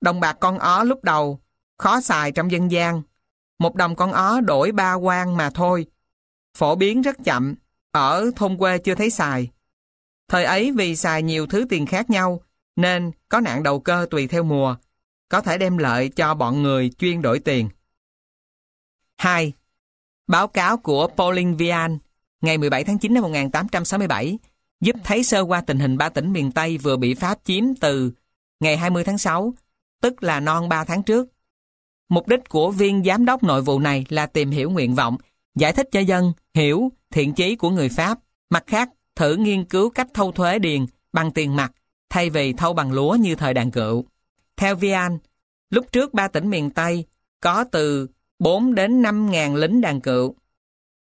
[0.00, 1.40] Đồng bạc con ó lúc đầu
[1.78, 3.02] khó xài trong dân gian.
[3.58, 5.86] Một đồng con ó đổi ba quan mà thôi.
[6.58, 7.54] Phổ biến rất chậm,
[7.92, 9.50] ở thôn quê chưa thấy xài.
[10.28, 12.40] Thời ấy vì xài nhiều thứ tiền khác nhau,
[12.76, 14.76] nên có nạn đầu cơ tùy theo mùa,
[15.28, 17.68] có thể đem lợi cho bọn người chuyên đổi tiền.
[19.16, 19.52] 2.
[20.26, 21.98] Báo cáo của Pauling Vian
[22.40, 24.38] ngày 17 tháng 9 năm 1867
[24.80, 28.12] giúp thấy sơ qua tình hình ba tỉnh miền Tây vừa bị Pháp chiếm từ
[28.60, 29.54] ngày 20 tháng 6,
[30.00, 31.28] tức là non 3 tháng trước.
[32.08, 35.16] Mục đích của viên giám đốc nội vụ này là tìm hiểu nguyện vọng,
[35.54, 38.18] giải thích cho dân, hiểu thiện chí của người Pháp.
[38.50, 41.72] Mặt khác, thử nghiên cứu cách thâu thuế điền bằng tiền mặt
[42.10, 44.04] thay vì thâu bằng lúa như thời đàn cựu.
[44.56, 45.18] Theo Vian,
[45.70, 47.04] lúc trước ba tỉnh miền Tây
[47.40, 48.06] có từ
[48.38, 50.34] 4 đến 5 ngàn lính đàn cựu.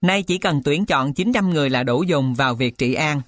[0.02, 3.22] Nay chỉ cần tuyển chọn 900 người là đủ dùng vào việc trị an,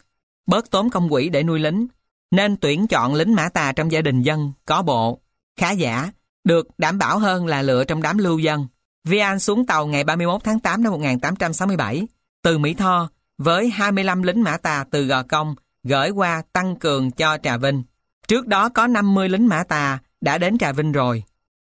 [0.45, 1.87] bớt tốn công quỹ để nuôi lính,
[2.31, 5.19] nên tuyển chọn lính mã tà trong gia đình dân, có bộ,
[5.59, 6.11] khá giả,
[6.43, 8.67] được đảm bảo hơn là lựa trong đám lưu dân.
[9.03, 12.07] Vian xuống tàu ngày 31 tháng 8 năm 1867,
[12.43, 17.11] từ Mỹ Tho, với 25 lính mã tà từ Gò Công, gửi qua tăng cường
[17.11, 17.83] cho Trà Vinh.
[18.27, 21.23] Trước đó có 50 lính mã tà đã đến Trà Vinh rồi.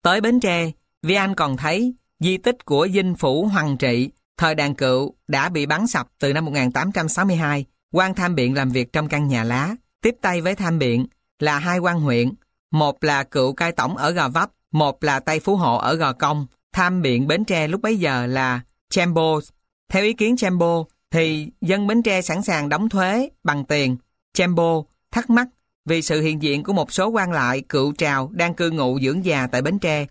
[0.01, 4.75] Tới Bến Tre, Vian còn thấy di tích của dinh phủ Hoàng Trị, thời đàn
[4.75, 7.65] cựu đã bị bắn sập từ năm 1862.
[7.91, 11.05] quan tham biện làm việc trong căn nhà lá, tiếp tay với tham biện
[11.39, 12.33] là hai quan huyện,
[12.71, 16.13] một là cựu cai tổng ở Gò Vấp, một là Tây Phú Hộ ở Gò
[16.13, 16.47] Công.
[16.73, 19.39] Tham biện Bến Tre lúc bấy giờ là Chambo.
[19.89, 23.97] Theo ý kiến Chambo, thì dân Bến Tre sẵn sàng đóng thuế bằng tiền.
[24.33, 25.47] Chambo thắc mắc
[25.85, 29.25] vì sự hiện diện của một số quan lại cựu trào đang cư ngụ dưỡng
[29.25, 30.05] già tại Bến Tre,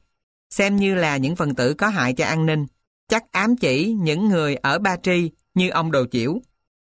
[0.54, 2.66] xem như là những phần tử có hại cho an ninh,
[3.08, 6.38] chắc ám chỉ những người ở Ba Tri như ông Đồ Chiểu.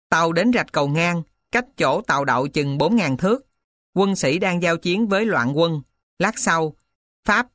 [0.09, 3.47] Tàu đến rạch cầu ngang, cách chỗ tàu đậu chừng 4.000 thước.
[3.95, 5.83] Quân sĩ đang giao chiến với loạn quân.
[6.19, 6.75] Lát sau,
[7.25, 7.47] Pháp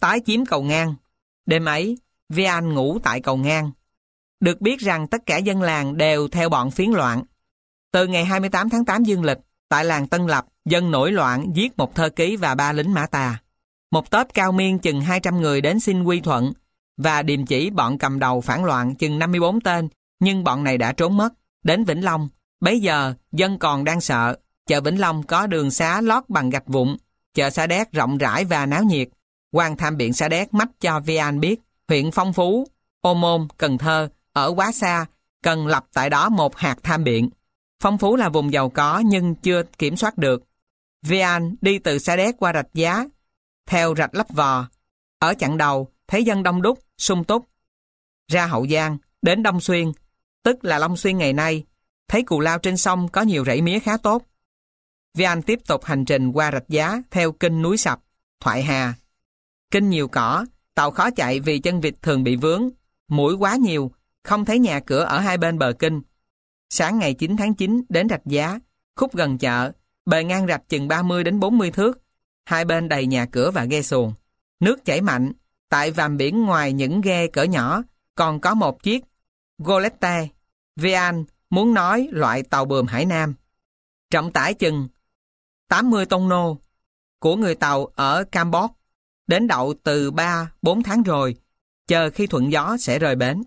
[0.00, 0.94] tái chiếm cầu ngang.
[1.46, 1.98] Đêm ấy,
[2.28, 3.70] Vian ngủ tại cầu ngang.
[4.40, 7.22] Được biết rằng tất cả dân làng đều theo bọn phiến loạn.
[7.92, 11.78] Từ ngày 28 tháng 8 dương lịch, tại làng Tân Lập, dân nổi loạn giết
[11.78, 13.43] một thơ ký và ba lính mã tà.
[13.94, 16.52] Một tớp cao miên chừng 200 người đến xin quy thuận
[16.96, 19.88] và điềm chỉ bọn cầm đầu phản loạn chừng 54 tên,
[20.20, 21.32] nhưng bọn này đã trốn mất.
[21.62, 22.28] Đến Vĩnh Long,
[22.60, 24.36] bấy giờ dân còn đang sợ.
[24.66, 26.96] Chợ Vĩnh Long có đường xá lót bằng gạch vụn,
[27.34, 29.08] chợ Sa Đéc rộng rãi và náo nhiệt.
[29.52, 32.66] quan tham biện Sa Đéc mách cho Vian biết, huyện Phong Phú,
[33.00, 35.06] Ô Môn, Cần Thơ, ở quá xa,
[35.42, 37.30] cần lập tại đó một hạt tham biện.
[37.82, 40.42] Phong Phú là vùng giàu có nhưng chưa kiểm soát được.
[41.02, 43.04] Vian đi từ Sa Đéc qua rạch giá,
[43.66, 44.68] theo rạch lấp vò.
[45.18, 47.48] Ở chặng đầu, thấy dân đông đúc, sung túc.
[48.28, 49.92] Ra Hậu Giang, đến Đông Xuyên,
[50.42, 51.64] tức là Long Xuyên ngày nay,
[52.08, 54.22] thấy cù lao trên sông có nhiều rẫy mía khá tốt.
[55.14, 58.00] Vi Anh tiếp tục hành trình qua rạch giá theo kinh núi sập,
[58.40, 58.94] Thoại Hà.
[59.70, 62.70] Kinh nhiều cỏ, tàu khó chạy vì chân vịt thường bị vướng,
[63.08, 66.02] mũi quá nhiều, không thấy nhà cửa ở hai bên bờ kinh.
[66.70, 68.58] Sáng ngày 9 tháng 9 đến rạch giá,
[68.96, 69.72] khúc gần chợ,
[70.06, 72.02] bề ngang rạch chừng 30 đến 40 thước,
[72.44, 74.14] hai bên đầy nhà cửa và ghe xuồng.
[74.60, 75.32] Nước chảy mạnh,
[75.68, 77.82] tại vàm biển ngoài những ghe cỡ nhỏ,
[78.14, 79.04] còn có một chiếc
[79.58, 80.28] Golette.
[80.76, 83.34] Vian muốn nói loại tàu bườm Hải Nam.
[84.10, 84.88] Trọng tải chừng
[85.68, 86.58] 80 tông nô
[87.18, 88.74] của người tàu ở Campuchia
[89.26, 91.36] đến đậu từ 3-4 tháng rồi,
[91.86, 93.42] chờ khi thuận gió sẽ rời bến.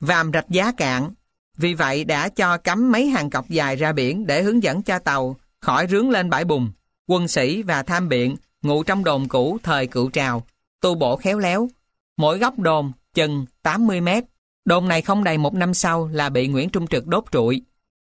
[0.00, 1.14] Vàm rạch giá cạn,
[1.56, 4.98] vì vậy đã cho cắm mấy hàng cọc dài ra biển để hướng dẫn cho
[4.98, 6.70] tàu khỏi rướng lên bãi bùn.
[7.10, 10.46] Quân sĩ và tham biện ngụ trong đồn cũ thời cựu trào,
[10.80, 11.68] tu bổ khéo léo.
[12.16, 14.24] Mỗi góc đồn chừng 80 mét.
[14.64, 17.62] Đồn này không đầy một năm sau là bị Nguyễn Trung Trực đốt trụi.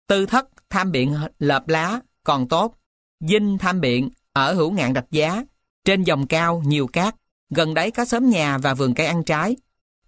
[0.08, 2.76] Tư thất tham biện lợp lá còn tốt.
[3.20, 5.44] Dinh tham biện ở hữu ngạn đạch giá.
[5.86, 7.16] Trên dòng cao nhiều cát.
[7.50, 9.56] Gần đấy có xóm nhà và vườn cây ăn trái.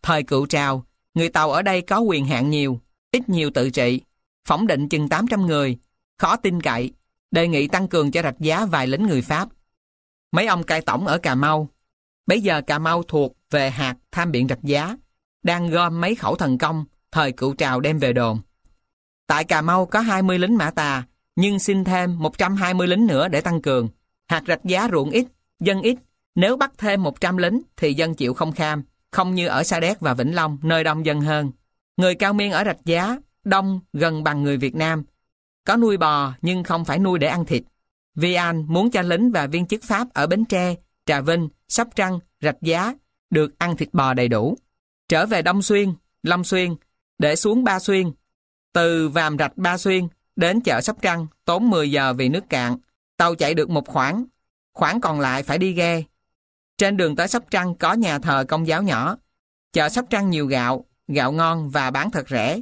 [0.01, 2.79] Thời cựu trào, người Tàu ở đây có quyền hạn nhiều,
[3.11, 4.01] ít nhiều tự trị.
[4.47, 5.77] Phỏng định chừng 800 người.
[6.17, 6.91] Khó tin cậy.
[7.31, 9.49] Đề nghị tăng cường cho rạch giá vài lính người Pháp.
[10.31, 11.69] Mấy ông cai tổng ở Cà Mau.
[12.25, 14.97] Bây giờ Cà Mau thuộc về hạt tham biện rạch giá.
[15.43, 18.39] Đang gom mấy khẩu thần công, thời cựu trào đem về đồn.
[19.27, 21.03] Tại Cà Mau có 20 lính mã tà,
[21.35, 23.89] nhưng xin thêm 120 lính nữa để tăng cường.
[24.27, 25.25] Hạt rạch giá ruộng ít,
[25.59, 25.97] dân ít.
[26.35, 29.99] Nếu bắt thêm 100 lính thì dân chịu không kham, không như ở Sa Đéc
[29.99, 31.51] và Vĩnh Long, nơi đông dân hơn.
[31.97, 35.03] Người cao miên ở rạch giá, đông gần bằng người Việt Nam.
[35.63, 37.63] Có nuôi bò nhưng không phải nuôi để ăn thịt.
[38.15, 41.87] Vi An muốn cho lính và viên chức Pháp ở Bến Tre, Trà Vinh, Sóc
[41.95, 42.93] Trăng, Rạch Giá
[43.29, 44.57] được ăn thịt bò đầy đủ.
[45.09, 45.93] Trở về Đông Xuyên,
[46.23, 46.75] Long Xuyên,
[47.19, 48.11] để xuống Ba Xuyên.
[48.73, 52.77] Từ Vàm Rạch Ba Xuyên, đến chợ Sóc Trăng tốn 10 giờ vì nước cạn.
[53.17, 54.25] Tàu chạy được một khoảng,
[54.73, 56.03] khoảng còn lại phải đi ghe.
[56.77, 59.17] Trên đường tới Sóc Trăng có nhà thờ công giáo nhỏ.
[59.73, 62.61] Chợ Sóc Trăng nhiều gạo, gạo ngon và bán thật rẻ.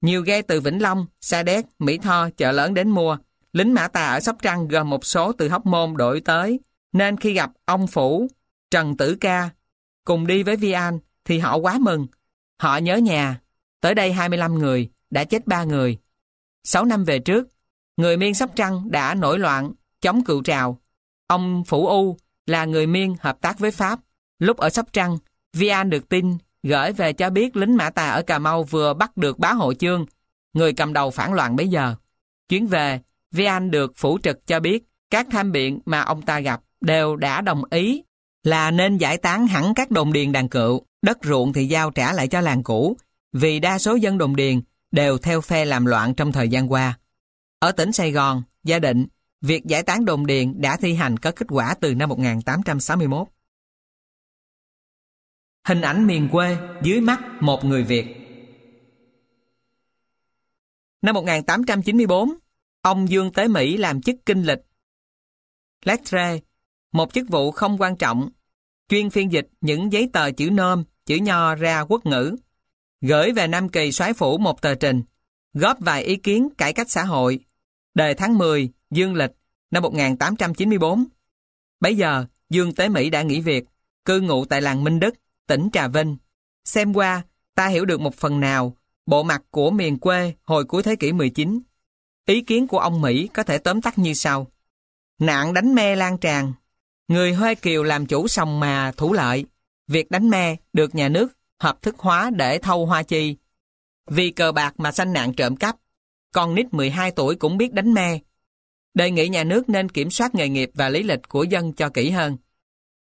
[0.00, 3.16] Nhiều ghe từ Vĩnh Long, Sa Đéc, Mỹ Tho, chợ lớn đến mua.
[3.52, 6.60] Lính Mã Tà ở Sóc Trăng gồm một số từ Hóc Môn đổi tới.
[6.92, 8.28] Nên khi gặp ông Phủ,
[8.70, 9.50] Trần Tử Ca,
[10.04, 12.06] cùng đi với Vi An, thì họ quá mừng.
[12.60, 13.40] Họ nhớ nhà.
[13.80, 15.98] Tới đây 25 người, đã chết 3 người.
[16.64, 17.48] 6 năm về trước,
[17.96, 20.80] người Miên Sóc Trăng đã nổi loạn, chống cựu trào.
[21.26, 24.00] Ông Phủ U là người Miên hợp tác với Pháp.
[24.38, 25.18] Lúc ở Sóc Trăng,
[25.52, 28.94] Vi An được tin gửi về cho biết lính Mã Tà ở Cà Mau vừa
[28.94, 30.06] bắt được bá hộ chương,
[30.52, 31.94] người cầm đầu phản loạn bấy giờ.
[32.48, 33.00] Chuyến về,
[33.32, 37.16] Vi anh được phủ trực cho biết các tham biện mà ông ta gặp đều
[37.16, 38.02] đã đồng ý
[38.42, 42.12] là nên giải tán hẳn các đồn điền đàn cựu, đất ruộng thì giao trả
[42.12, 42.96] lại cho làng cũ,
[43.32, 46.98] vì đa số dân đồn điền đều theo phe làm loạn trong thời gian qua.
[47.58, 49.06] Ở tỉnh Sài Gòn, gia định,
[49.40, 53.28] việc giải tán đồn điền đã thi hành có kết quả từ năm 1861.
[55.66, 58.06] Hình ảnh miền quê dưới mắt một người Việt
[61.02, 62.32] Năm 1894,
[62.82, 64.58] ông Dương tới Mỹ làm chức kinh lịch.
[65.84, 66.38] Lettre,
[66.92, 68.30] một chức vụ không quan trọng,
[68.88, 72.36] chuyên phiên dịch những giấy tờ chữ nôm, chữ nho ra quốc ngữ.
[73.00, 75.02] Gửi về Nam Kỳ soái phủ một tờ trình,
[75.54, 77.40] góp vài ý kiến cải cách xã hội.
[77.94, 79.32] Đề tháng 10, Dương lịch,
[79.70, 81.04] năm 1894.
[81.80, 83.64] Bấy giờ, Dương Tế Mỹ đã nghỉ việc,
[84.04, 85.14] cư ngụ tại làng Minh Đức,
[85.46, 86.16] tỉnh Trà Vinh.
[86.64, 87.22] Xem qua,
[87.54, 91.12] ta hiểu được một phần nào bộ mặt của miền quê hồi cuối thế kỷ
[91.12, 91.60] 19.
[92.26, 94.46] Ý kiến của ông Mỹ có thể tóm tắt như sau.
[95.18, 96.52] Nạn đánh me lan tràn.
[97.08, 99.44] Người Huê Kiều làm chủ sòng mà thủ lợi.
[99.88, 103.36] Việc đánh me được nhà nước hợp thức hóa để thâu hoa chi.
[104.10, 105.76] Vì cờ bạc mà sanh nạn trộm cắp.
[106.32, 108.18] Con nít 12 tuổi cũng biết đánh me.
[108.94, 111.88] Đề nghị nhà nước nên kiểm soát nghề nghiệp và lý lịch của dân cho
[111.88, 112.36] kỹ hơn.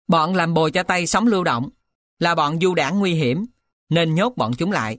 [0.09, 1.69] Bọn làm bồi cho tay sống lưu động
[2.19, 3.47] là bọn du đảng nguy hiểm,
[3.89, 4.99] nên nhốt bọn chúng lại,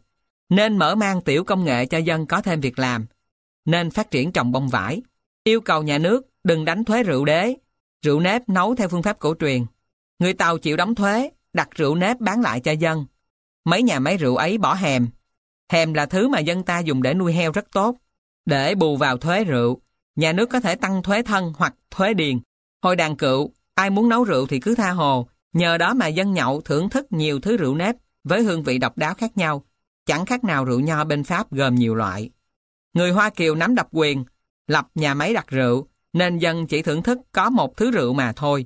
[0.50, 3.06] nên mở mang tiểu công nghệ cho dân có thêm việc làm,
[3.66, 5.02] nên phát triển trồng bông vải,
[5.44, 7.54] yêu cầu nhà nước đừng đánh thuế rượu đế,
[8.06, 9.66] rượu nếp nấu theo phương pháp cổ truyền.
[10.20, 13.06] Người Tàu chịu đóng thuế, đặt rượu nếp bán lại cho dân.
[13.66, 15.08] Mấy nhà máy rượu ấy bỏ hèm.
[15.72, 17.96] Hèm là thứ mà dân ta dùng để nuôi heo rất tốt.
[18.46, 19.82] Để bù vào thuế rượu,
[20.16, 22.40] nhà nước có thể tăng thuế thân hoặc thuế điền.
[22.84, 25.28] Hồi đàn cựu, ai muốn nấu rượu thì cứ tha hồ,
[25.58, 28.98] Nhờ đó mà dân nhậu thưởng thức nhiều thứ rượu nếp với hương vị độc
[28.98, 29.66] đáo khác nhau,
[30.06, 32.30] chẳng khác nào rượu nho bên Pháp gồm nhiều loại.
[32.94, 34.26] Người Hoa Kiều nắm độc quyền,
[34.68, 38.34] lập nhà máy đặt rượu, nên dân chỉ thưởng thức có một thứ rượu mà
[38.36, 38.66] thôi.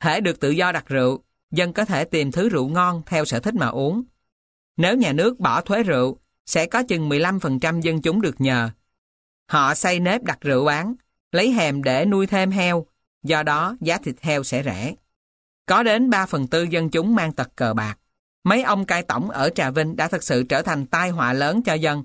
[0.00, 3.40] Hễ được tự do đặt rượu, dân có thể tìm thứ rượu ngon theo sở
[3.40, 4.02] thích mà uống.
[4.76, 8.70] Nếu nhà nước bỏ thuế rượu, sẽ có chừng 15% dân chúng được nhờ.
[9.48, 10.94] Họ xây nếp đặt rượu bán,
[11.32, 12.86] lấy hèm để nuôi thêm heo,
[13.22, 14.94] do đó giá thịt heo sẽ rẻ.
[15.66, 17.98] Có đến 3 phần tư dân chúng mang tật cờ bạc.
[18.44, 21.62] Mấy ông cai tổng ở Trà Vinh đã thực sự trở thành tai họa lớn
[21.62, 22.02] cho dân.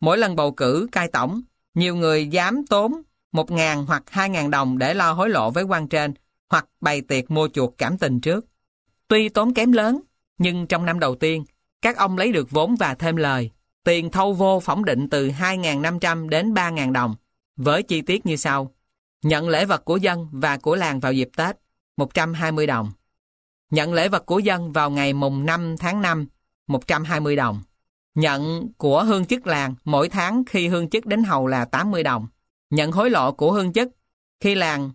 [0.00, 1.42] Mỗi lần bầu cử cai tổng,
[1.74, 6.14] nhiều người dám tốn 1.000 hoặc 2.000 đồng để lo hối lộ với quan trên
[6.50, 8.46] hoặc bày tiệc mua chuộc cảm tình trước.
[9.08, 10.00] Tuy tốn kém lớn,
[10.38, 11.44] nhưng trong năm đầu tiên,
[11.82, 13.50] các ông lấy được vốn và thêm lời.
[13.84, 17.14] Tiền thâu vô phỏng định từ 2.500 đến 3.000 đồng,
[17.56, 18.74] với chi tiết như sau.
[19.22, 21.56] Nhận lễ vật của dân và của làng vào dịp Tết,
[21.98, 22.92] 120 đồng.
[23.70, 26.26] Nhận lễ vật của dân vào ngày mùng 5 tháng 5,
[26.66, 27.62] 120 đồng.
[28.14, 32.26] Nhận của hương chức làng mỗi tháng khi hương chức đến hầu là 80 đồng.
[32.70, 33.88] Nhận hối lộ của hương chức
[34.40, 34.90] khi làng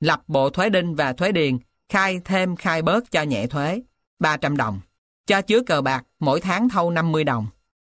[0.00, 3.82] lập bộ thuế đinh và thuế điền, khai thêm khai bớt cho nhẹ thuế,
[4.18, 4.80] 300 đồng.
[5.26, 7.46] Cho chứa cờ bạc, mỗi tháng thâu 50 đồng.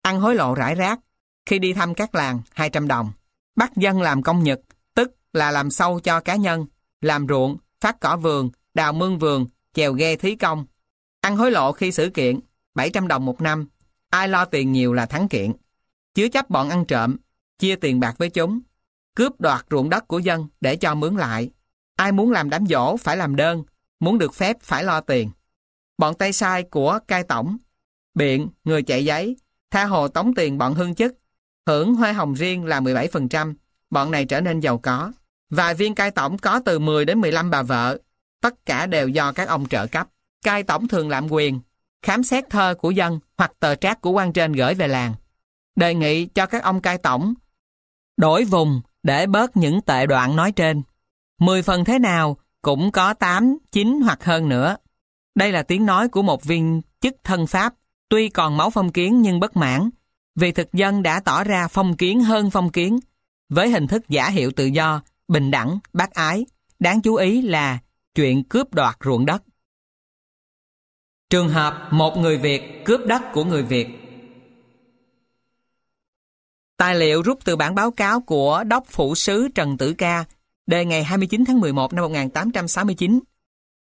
[0.02, 1.00] Ăn hối lộ rải rác,
[1.46, 3.12] khi đi thăm các làng, 200 đồng.
[3.56, 4.60] Bắt dân làm công nhật,
[4.94, 6.66] tức là làm sâu cho cá nhân,
[7.02, 10.66] làm ruộng, phát cỏ vườn, đào mương vườn, chèo ghe thí công.
[11.22, 12.40] Ăn hối lộ khi xử kiện,
[12.76, 13.68] 700 đồng một năm.
[14.10, 15.54] Ai lo tiền nhiều là thắng kiện.
[16.14, 17.18] Chứa chấp bọn ăn trộm,
[17.60, 18.60] chia tiền bạc với chúng.
[19.16, 21.50] Cướp đoạt ruộng đất của dân để cho mướn lại.
[21.96, 23.64] Ai muốn làm đám dỗ phải làm đơn,
[24.00, 25.32] muốn được phép phải lo tiền.
[25.98, 27.58] Bọn tay sai của cai tổng,
[28.14, 29.36] biện, người chạy giấy,
[29.72, 31.16] tha hồ tống tiền bọn hương chức,
[31.68, 33.54] hưởng hoa hồng riêng là 17%,
[33.90, 35.12] bọn này trở nên giàu có.
[35.50, 37.98] Vài viên cai tổng có từ 10 đến 15 bà vợ,
[38.42, 40.08] tất cả đều do các ông trợ cấp.
[40.44, 41.60] Cai tổng thường lạm quyền,
[42.02, 45.14] khám xét thơ của dân hoặc tờ trác của quan trên gửi về làng.
[45.76, 47.34] Đề nghị cho các ông cai tổng
[48.18, 50.82] đổi vùng để bớt những tệ đoạn nói trên.
[51.40, 54.78] 10 phần thế nào cũng có 8, 9 hoặc hơn nữa.
[55.36, 57.74] Đây là tiếng nói của một viên chức thân Pháp,
[58.10, 59.90] tuy còn máu phong kiến nhưng bất mãn,
[60.36, 63.00] vì thực dân đã tỏ ra phong kiến hơn phong kiến,
[63.50, 66.46] với hình thức giả hiệu tự do, bình đẳng, bác ái.
[66.80, 67.80] Đáng chú ý là
[68.16, 69.44] chuyện cướp đoạt ruộng đất.
[71.30, 73.88] Trường hợp một người Việt cướp đất của người Việt
[76.78, 80.26] Tài liệu rút từ bản báo cáo của Đốc Phủ Sứ Trần Tử Ca,
[80.68, 83.20] đề ngày 29 tháng 11 năm 1869.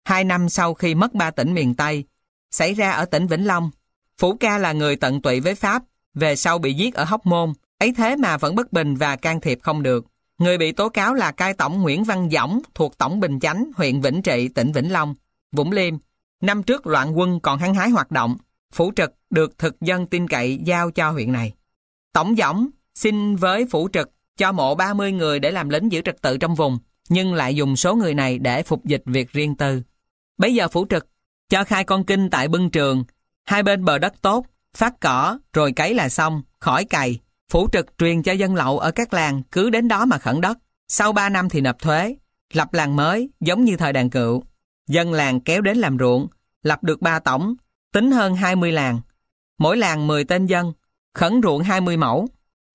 [0.05, 2.05] Hai năm sau khi mất ba tỉnh miền Tây,
[2.51, 3.71] xảy ra ở tỉnh Vĩnh Long.
[4.19, 5.83] Phủ Ca là người tận tụy với Pháp,
[6.15, 9.41] về sau bị giết ở Hóc Môn, ấy thế mà vẫn bất bình và can
[9.41, 10.07] thiệp không được.
[10.43, 14.01] Người bị tố cáo là cai tổng Nguyễn Văn Dõng thuộc tổng Bình Chánh, huyện
[14.01, 15.15] Vĩnh Trị, tỉnh Vĩnh Long,
[15.53, 15.95] Vũng Liêm.
[16.41, 18.37] Năm trước loạn quân còn hăng hái hoạt động,
[18.73, 21.53] phủ trực được thực dân tin cậy giao cho huyện này.
[22.13, 26.23] Tổng Dõng xin với phủ trực cho mộ 30 người để làm lính giữ trật
[26.23, 26.79] tự trong vùng,
[27.09, 29.83] nhưng lại dùng số người này để phục dịch việc riêng tư.
[30.39, 31.07] Bây giờ phủ trực
[31.49, 33.05] cho khai con kinh tại bưng trường,
[33.45, 37.21] hai bên bờ đất tốt, phát cỏ, rồi cấy là xong, khỏi cày.
[37.53, 40.59] Phủ trực truyền cho dân lậu ở các làng cứ đến đó mà khẩn đất.
[40.89, 42.17] Sau 3 năm thì nộp thuế,
[42.53, 44.43] lập làng mới giống như thời đàn cựu.
[44.89, 46.27] Dân làng kéo đến làm ruộng,
[46.63, 47.55] lập được 3 tổng,
[47.93, 49.01] tính hơn 20 làng.
[49.59, 50.73] Mỗi làng 10 tên dân,
[51.15, 52.29] khẩn ruộng 20 mẫu.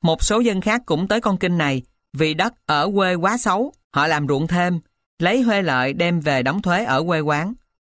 [0.03, 1.81] Một số dân khác cũng tới con kinh này,
[2.13, 4.79] vì đất ở quê quá xấu, họ làm ruộng thêm,
[5.19, 7.53] lấy huê lợi đem về đóng thuế ở quê quán.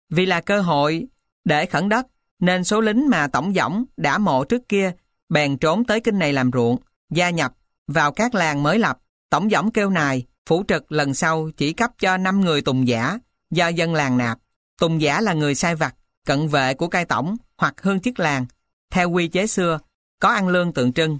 [0.09, 1.07] Vì là cơ hội
[1.45, 2.07] để khẩn đất,
[2.39, 4.93] nên số lính mà tổng giỏng đã mộ trước kia
[5.31, 6.77] bèn trốn tới kinh này làm ruộng,
[7.09, 7.53] gia nhập
[7.87, 8.97] vào các làng mới lập.
[9.29, 13.19] Tổng giỏng kêu nài, phủ trực lần sau chỉ cấp cho 5 người tùng giả
[13.51, 14.39] do dân làng nạp.
[14.79, 18.45] Tùng giả là người sai vặt, cận vệ của cai tổng hoặc hương chức làng.
[18.91, 19.79] Theo quy chế xưa,
[20.19, 21.19] có ăn lương tượng trưng.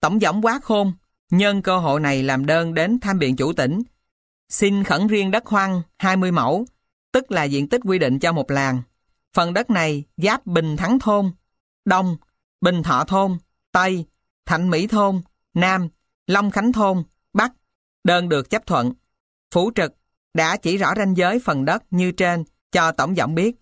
[0.00, 0.92] Tổng giỏng quá khôn,
[1.30, 3.82] nhân cơ hội này làm đơn đến tham biện chủ tỉnh,
[4.48, 6.66] xin khẩn riêng đất hoang 20 mẫu,
[7.12, 8.82] tức là diện tích quy định cho một làng.
[9.34, 11.32] Phần đất này giáp Bình Thắng Thôn,
[11.84, 12.16] Đông,
[12.60, 13.38] Bình Thọ Thôn,
[13.74, 14.06] Tây,
[14.46, 15.20] Thạnh Mỹ Thôn,
[15.54, 15.88] Nam,
[16.26, 17.52] Long Khánh Thôn, Bắc.
[18.04, 18.92] Đơn được chấp thuận.
[19.54, 19.94] Phủ trực
[20.34, 23.56] đã chỉ rõ ranh giới phần đất như trên cho tổng giọng biết.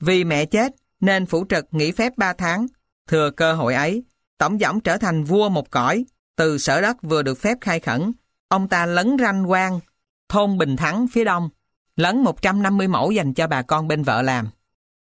[0.00, 2.66] Vì mẹ chết nên phủ trực nghỉ phép 3 tháng.
[3.08, 4.04] Thừa cơ hội ấy,
[4.38, 6.04] tổng giọng trở thành vua một cõi.
[6.36, 8.12] Từ sở đất vừa được phép khai khẩn,
[8.48, 9.80] ông ta lấn ranh quan
[10.28, 11.48] thôn Bình Thắng phía đông,
[11.96, 14.48] lấn 150 mẫu dành cho bà con bên vợ làm.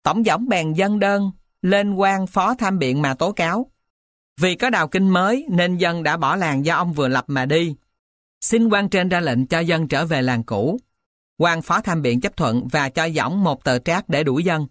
[0.03, 1.31] Tổng giọng bèn dân đơn,
[1.63, 3.71] lên quan phó tham biện mà tố cáo.
[4.39, 7.47] Vì có đào kinh mới nên dân đã bỏ làng do ông vừa lập mà
[7.47, 7.77] đi.
[8.41, 10.81] Xin quan trên ra lệnh cho dân trở về làng cũ.
[11.39, 14.67] quan phó tham biện chấp thuận và cho giỏng một tờ trác để đuổi dân.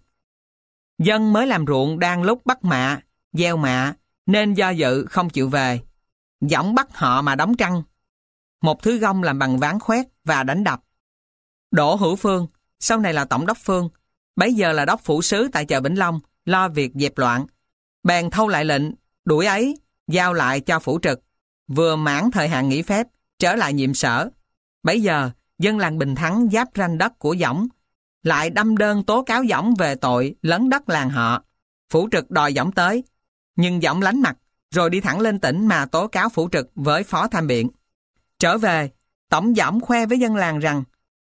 [0.98, 3.00] Dân mới làm ruộng đang lúc bắt mạ,
[3.32, 3.94] gieo mạ,
[4.26, 5.80] nên do dự không chịu về.
[6.40, 7.82] Giỏng bắt họ mà đóng trăng.
[8.62, 10.80] Một thứ gông làm bằng ván khoét và đánh đập.
[11.70, 12.46] Đỗ Hữu Phương,
[12.80, 13.88] sau này là Tổng đốc Phương,
[14.36, 17.46] bấy giờ là đốc phủ sứ tại chợ Vĩnh Long, lo việc dẹp loạn.
[18.02, 18.82] Bèn thâu lại lệnh,
[19.28, 21.20] đuổi ấy, giao lại cho phủ trực.
[21.68, 23.06] Vừa mãn thời hạn nghỉ phép,
[23.38, 24.30] trở lại nhiệm sở.
[24.82, 27.68] Bấy giờ, dân làng Bình Thắng giáp ranh đất của Dõng,
[28.22, 31.42] lại đâm đơn tố cáo Dõng về tội lấn đất làng họ.
[31.90, 33.04] Phủ trực đòi Dõng tới,
[33.56, 34.36] nhưng Dõng lánh mặt,
[34.70, 37.68] rồi đi thẳng lên tỉnh mà tố cáo phủ trực với phó tham biện.
[38.38, 38.90] Trở về,
[39.28, 40.82] Tổng dõng khoe với dân làng rằng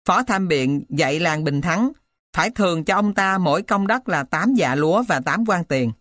[0.04, 1.92] Phó tham biện dạy làng Bình Thắng
[2.37, 5.64] phải thường cho ông ta mỗi công đất là 8 dạ lúa và 8 quan
[5.64, 5.92] tiền.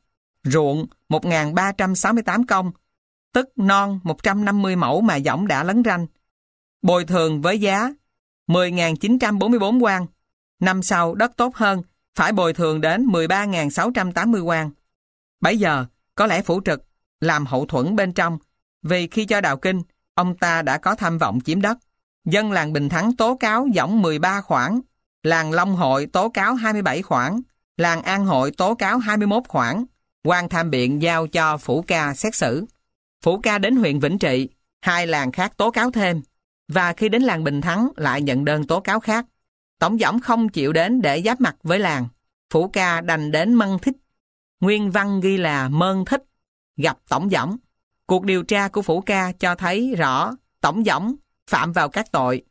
[0.43, 2.71] Ruộng 1.368 công,
[3.33, 6.07] tức non 150 mẫu mà giọng đã lấn ranh.
[6.81, 7.93] Bồi thường với giá
[8.47, 10.05] 10.944 quan.
[10.59, 11.81] Năm sau đất tốt hơn,
[12.15, 14.71] phải bồi thường đến 13.680 quan.
[15.41, 16.83] Bây giờ, có lẽ phủ trực
[17.21, 18.37] làm hậu thuẫn bên trong,
[18.83, 19.81] vì khi cho đào kinh,
[20.13, 21.77] ông ta đã có tham vọng chiếm đất.
[22.25, 24.79] Dân làng Bình Thắng tố cáo tổng 13 khoản,
[25.23, 27.41] làng Long Hội tố cáo 27 khoản,
[27.77, 29.85] làng An Hội tố cáo 21 khoản,
[30.23, 32.65] quan tham biện giao cho Phủ Ca xét xử.
[33.23, 34.49] Phủ Ca đến huyện Vĩnh Trị,
[34.82, 36.21] hai làng khác tố cáo thêm,
[36.67, 39.25] và khi đến làng Bình Thắng lại nhận đơn tố cáo khác.
[39.80, 42.08] Tổng giỏng không chịu đến để giáp mặt với làng.
[42.53, 43.95] Phủ Ca đành đến Mân Thích.
[44.60, 46.23] Nguyên văn ghi là Mơn Thích,
[46.77, 47.58] gặp Tổng giỏng.
[48.06, 50.31] Cuộc điều tra của Phủ Ca cho thấy rõ
[50.62, 51.15] Tổng giỏng
[51.48, 52.44] phạm vào các tội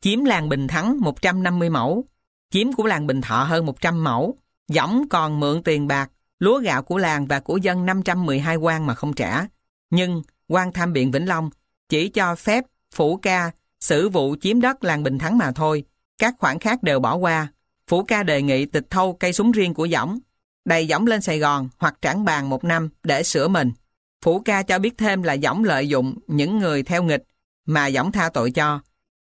[0.00, 2.04] chiếm làng Bình Thắng 150 mẫu,
[2.50, 4.38] chiếm của làng Bình Thọ hơn 100 mẫu,
[4.68, 8.94] dõng còn mượn tiền bạc, lúa gạo của làng và của dân 512 quan mà
[8.94, 9.46] không trả.
[9.90, 11.50] Nhưng quan tham biện Vĩnh Long
[11.88, 12.64] chỉ cho phép
[12.94, 15.84] Phủ Ca xử vụ chiếm đất làng Bình Thắng mà thôi,
[16.18, 17.48] các khoản khác đều bỏ qua.
[17.88, 20.18] Phủ Ca đề nghị tịch thâu cây súng riêng của dõng,
[20.64, 23.72] đầy dõng lên Sài Gòn hoặc trảng bàn một năm để sửa mình.
[24.24, 27.24] Phủ Ca cho biết thêm là dõng lợi dụng những người theo nghịch
[27.66, 28.80] mà giỏng tha tội cho.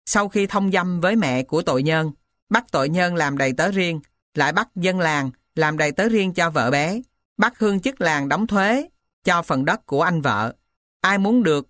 [0.05, 2.11] Sau khi thông dâm với mẹ của tội nhân,
[2.49, 3.99] bắt tội nhân làm đầy tớ riêng,
[4.33, 7.01] lại bắt dân làng làm đầy tớ riêng cho vợ bé,
[7.37, 8.89] bắt hương chức làng đóng thuế
[9.23, 10.53] cho phần đất của anh vợ.
[11.01, 11.67] Ai muốn được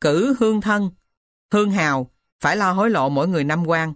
[0.00, 0.90] cử hương thân
[1.52, 2.10] Hương hào
[2.40, 3.94] phải lo hối lộ mỗi người năm quan,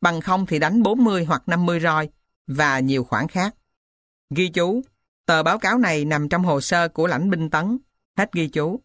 [0.00, 2.08] bằng không thì đánh 40 hoặc 50 roi
[2.46, 3.54] và nhiều khoản khác.
[4.30, 4.82] Ghi chú,
[5.26, 7.78] tờ báo cáo này nằm trong hồ sơ của lãnh binh tấn.
[8.16, 8.80] Hết ghi chú.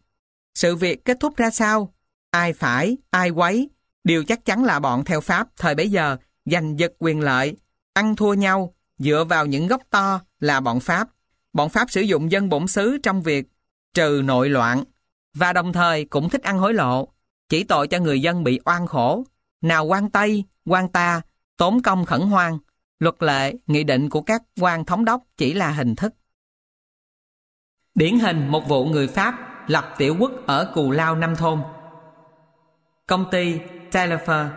[0.54, 1.94] Sự việc kết thúc ra sao?
[2.30, 3.70] Ai phải, ai quấy?
[4.04, 7.56] Điều chắc chắn là bọn theo Pháp thời bấy giờ giành giật quyền lợi,
[7.92, 11.08] ăn thua nhau, dựa vào những gốc to là bọn Pháp.
[11.52, 13.46] Bọn Pháp sử dụng dân bổn xứ trong việc
[13.94, 14.84] trừ nội loạn
[15.34, 17.08] và đồng thời cũng thích ăn hối lộ,
[17.48, 19.24] chỉ tội cho người dân bị oan khổ.
[19.60, 21.20] Nào quan Tây, quan ta,
[21.56, 22.58] tốn công khẩn hoang,
[22.98, 26.14] luật lệ, nghị định của các quan thống đốc chỉ là hình thức.
[27.94, 31.62] Điển hình một vụ người Pháp lập tiểu quốc ở Cù Lao Năm Thôn.
[33.06, 33.58] Công ty
[33.90, 34.48] Telefer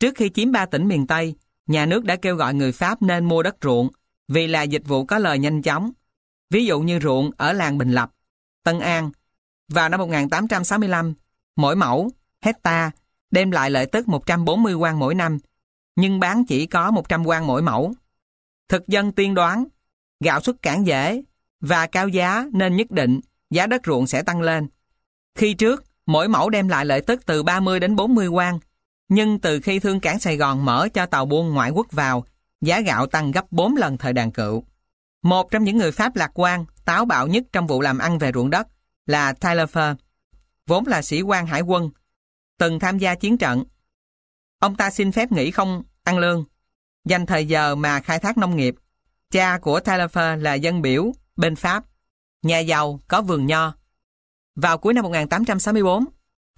[0.00, 1.34] Trước khi chiếm ba tỉnh miền Tây,
[1.66, 3.88] nhà nước đã kêu gọi người Pháp nên mua đất ruộng
[4.28, 5.90] vì là dịch vụ có lời nhanh chóng.
[6.50, 8.10] Ví dụ như ruộng ở làng Bình Lập,
[8.62, 9.10] Tân An,
[9.68, 11.14] vào năm 1865,
[11.56, 12.10] mỗi mẫu,
[12.42, 12.90] hecta
[13.30, 15.38] đem lại lợi tức 140 quan mỗi năm,
[15.96, 17.94] nhưng bán chỉ có 100 quan mỗi mẫu.
[18.68, 19.64] Thực dân tiên đoán,
[20.20, 21.22] gạo xuất cảng dễ
[21.60, 24.68] và cao giá nên nhất định giá đất ruộng sẽ tăng lên.
[25.34, 28.58] Khi trước, mỗi mẫu đem lại lợi tức từ 30 đến 40 quan,
[29.08, 32.24] nhưng từ khi thương cảng Sài Gòn mở cho tàu buôn ngoại quốc vào,
[32.60, 34.64] giá gạo tăng gấp 4 lần thời đàn cựu.
[35.22, 38.32] Một trong những người Pháp lạc quan, táo bạo nhất trong vụ làm ăn về
[38.34, 38.68] ruộng đất
[39.06, 39.94] là Tyler Fur,
[40.66, 41.90] vốn là sĩ quan hải quân,
[42.58, 43.64] từng tham gia chiến trận.
[44.58, 46.44] Ông ta xin phép nghỉ không ăn lương,
[47.04, 48.74] dành thời giờ mà khai thác nông nghiệp.
[49.30, 51.84] Cha của Tyler Fur là dân biểu bên Pháp,
[52.42, 53.74] nhà giàu có vườn nho.
[54.56, 56.04] Vào cuối năm 1864,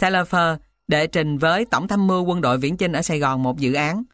[0.00, 0.56] Tyler Fur
[0.88, 3.72] đệ trình với Tổng tham mưu quân đội viễn chinh ở Sài Gòn một dự
[3.72, 4.04] án.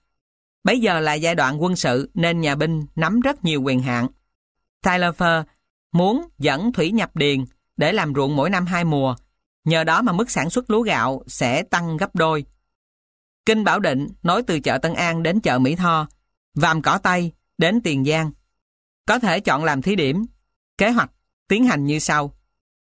[0.64, 4.08] Bây giờ là giai đoạn quân sự nên nhà binh nắm rất nhiều quyền hạn.
[4.82, 5.44] Tyler Fur
[5.92, 7.44] muốn dẫn thủy nhập điền
[7.76, 9.14] để làm ruộng mỗi năm hai mùa,
[9.64, 12.44] nhờ đó mà mức sản xuất lúa gạo sẽ tăng gấp đôi.
[13.46, 16.06] Kinh Bảo Định nối từ chợ Tân An đến chợ Mỹ Tho,
[16.54, 18.32] Vàm Cỏ Tây đến Tiền Giang.
[19.06, 20.26] Có thể chọn làm thí điểm.
[20.78, 21.10] Kế hoạch
[21.48, 22.34] tiến hành như sau.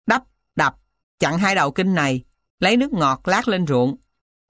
[0.06, 0.22] Đắp,
[0.56, 0.76] đập,
[1.18, 2.24] chặn hai đầu kinh này,
[2.60, 3.96] lấy nước ngọt lát lên ruộng.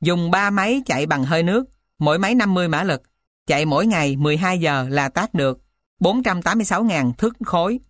[0.00, 1.64] Dùng 3 máy chạy bằng hơi nước,
[1.98, 3.02] mỗi máy 50 mã lực.
[3.46, 5.58] Chạy mỗi ngày 12 giờ là tác được
[6.00, 7.80] 486.000 thước khối.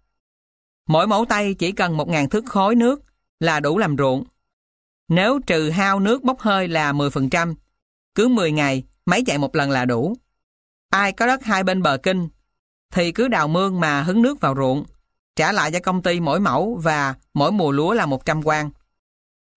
[0.86, 3.02] Mỗi mẫu tay chỉ cần 1.000 thước khối nước
[3.40, 4.24] là đủ làm ruộng.
[5.08, 7.54] Nếu trừ hao nước bốc hơi là 10%,
[8.14, 10.16] cứ 10 ngày máy chạy một lần là đủ.
[10.90, 12.28] Ai có đất hai bên bờ kinh
[12.92, 14.84] thì cứ đào mương mà hứng nước vào ruộng,
[15.36, 18.70] trả lại cho công ty mỗi mẫu và mỗi mùa lúa là 100 quan.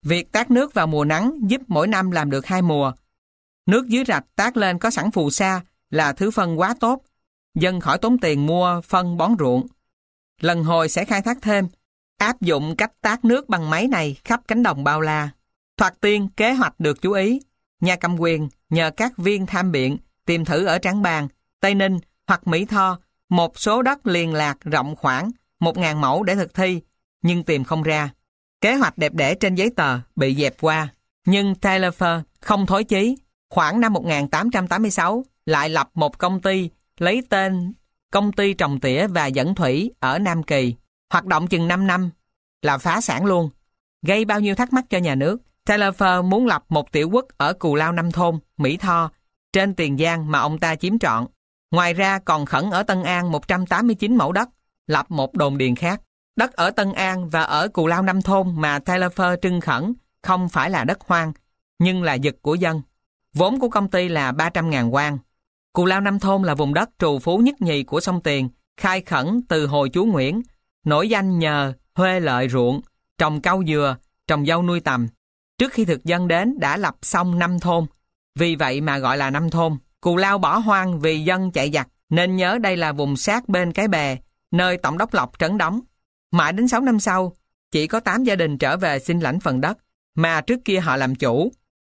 [0.02, 2.92] Việc tát nước vào mùa nắng giúp mỗi năm làm được hai mùa.
[3.66, 7.02] Nước dưới rạch tát lên có sẵn phù sa là thứ phân quá tốt.
[7.54, 9.66] Dân khỏi tốn tiền mua phân bón ruộng.
[10.40, 11.68] Lần hồi sẽ khai thác thêm,
[12.18, 15.30] áp dụng cách tát nước bằng máy này khắp cánh đồng bao la.
[15.76, 17.40] Thoạt tiên kế hoạch được chú ý.
[17.80, 21.28] Nhà cầm quyền nhờ các viên tham biện tìm thử ở Tráng Bàng,
[21.60, 22.98] Tây Ninh hoặc Mỹ Tho
[23.28, 25.30] một số đất liền lạc rộng khoảng
[25.60, 26.80] 1.000 mẫu để thực thi,
[27.22, 28.10] nhưng tìm không ra.
[28.60, 30.88] Kế hoạch đẹp đẽ trên giấy tờ bị dẹp qua,
[31.26, 31.94] nhưng Taylor
[32.40, 33.16] không thối chí.
[33.50, 37.72] Khoảng năm 1886 lại lập một công ty lấy tên
[38.12, 40.74] Công ty Trồng Tỉa và Dẫn Thủy ở Nam Kỳ.
[41.12, 42.10] Hoạt động chừng 5 năm
[42.62, 43.50] là phá sản luôn.
[44.06, 45.42] Gây bao nhiêu thắc mắc cho nhà nước.
[45.66, 45.94] Taylor
[46.24, 49.10] muốn lập một tiểu quốc ở Cù Lao Năm Thôn, Mỹ Tho,
[49.52, 51.26] trên Tiền Giang mà ông ta chiếm trọn.
[51.70, 54.48] Ngoài ra còn khẩn ở Tân An 189 mẫu đất,
[54.86, 56.00] lập một đồn điền khác.
[56.36, 59.94] Đất ở Tân An và ở Cù Lao Năm Thôn mà Taylor Fur trưng khẩn
[60.22, 61.32] không phải là đất hoang,
[61.78, 62.82] nhưng là giật của dân.
[63.34, 65.18] Vốn của công ty là 300.000 quan.
[65.72, 69.00] Cù Lao Năm Thôn là vùng đất trù phú nhất nhì của sông Tiền, khai
[69.00, 70.42] khẩn từ hồi chú Nguyễn,
[70.84, 72.80] nổi danh nhờ huê lợi ruộng,
[73.18, 75.08] trồng cau dừa, trồng dâu nuôi tầm.
[75.58, 77.86] Trước khi thực dân đến đã lập xong năm thôn,
[78.38, 79.76] vì vậy mà gọi là năm thôn.
[80.00, 83.72] Cù Lao bỏ hoang vì dân chạy giặc, nên nhớ đây là vùng sát bên
[83.72, 84.16] cái bè,
[84.50, 85.80] nơi Tổng đốc Lộc trấn đóng.
[86.30, 87.32] Mãi đến 6 năm sau,
[87.70, 89.78] chỉ có 8 gia đình trở về xin lãnh phần đất,
[90.14, 91.52] mà trước kia họ làm chủ.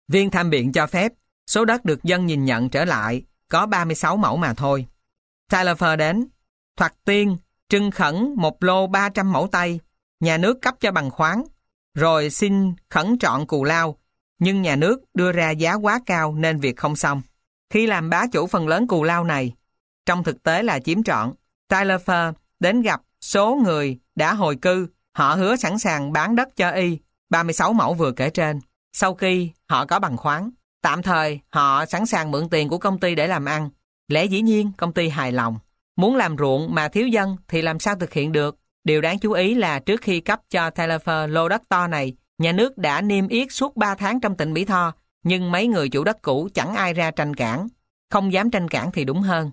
[0.08, 1.12] Viên tham biện cho phép,
[1.46, 4.86] số đất được dân nhìn nhận trở lại, có 36 mẫu mà thôi.
[5.50, 6.26] Tyler Fair đến,
[6.76, 7.36] thoạt tiên,
[7.68, 9.80] trưng khẩn một lô 300 mẫu tay,
[10.20, 11.44] nhà nước cấp cho bằng khoáng,
[11.94, 13.98] rồi xin khẩn trọn cù lao,
[14.38, 17.22] nhưng nhà nước đưa ra giá quá cao nên việc không xong.
[17.70, 19.52] Khi làm bá chủ phần lớn cù lao này,
[20.06, 21.32] trong thực tế là chiếm trọn,
[21.68, 26.48] Tyler Fair đến gặp số người đã hồi cư, họ hứa sẵn sàng bán đất
[26.56, 26.98] cho y,
[27.30, 28.60] 36 mẫu vừa kể trên,
[28.92, 30.50] sau khi họ có bằng khoáng.
[30.82, 33.70] Tạm thời, họ sẵn sàng mượn tiền của công ty để làm ăn.
[34.08, 35.58] Lẽ dĩ nhiên, công ty hài lòng.
[35.96, 38.56] Muốn làm ruộng mà thiếu dân thì làm sao thực hiện được?
[38.84, 42.52] Điều đáng chú ý là trước khi cấp cho Telefer lô đất to này, Nhà
[42.52, 44.92] nước đã niêm yết suốt 3 tháng trong tỉnh Mỹ Tho,
[45.22, 47.68] nhưng mấy người chủ đất cũ chẳng ai ra tranh cản.
[48.10, 49.50] Không dám tranh cản thì đúng hơn.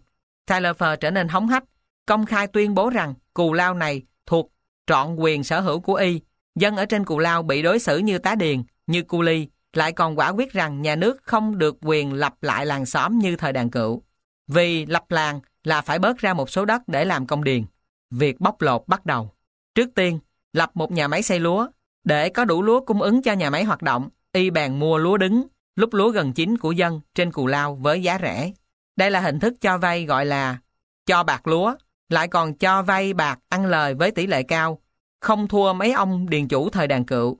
[0.49, 1.63] Telefer trở nên hóng hách,
[2.05, 4.01] công khai tuyên bố rằng cù lao này
[4.31, 4.51] thuộc
[4.87, 6.21] trọn quyền sở hữu của y.
[6.55, 9.91] Dân ở trên cù lao bị đối xử như tá điền, như cu ly, lại
[9.91, 13.53] còn quả quyết rằng nhà nước không được quyền lập lại làng xóm như thời
[13.53, 14.03] đàn cựu.
[14.47, 17.63] Vì lập làng là phải bớt ra một số đất để làm công điền.
[18.11, 19.31] Việc bóc lột bắt đầu.
[19.75, 20.19] Trước tiên,
[20.53, 21.67] lập một nhà máy xây lúa.
[22.03, 25.17] Để có đủ lúa cung ứng cho nhà máy hoạt động, y bèn mua lúa
[25.17, 28.51] đứng, lúc lúa gần chín của dân trên cù lao với giá rẻ.
[28.95, 30.57] Đây là hình thức cho vay gọi là
[31.05, 31.75] cho bạc lúa,
[32.11, 34.81] lại còn cho vay bạc ăn lời với tỷ lệ cao,
[35.19, 37.37] không thua mấy ông điền chủ thời đàn cựu.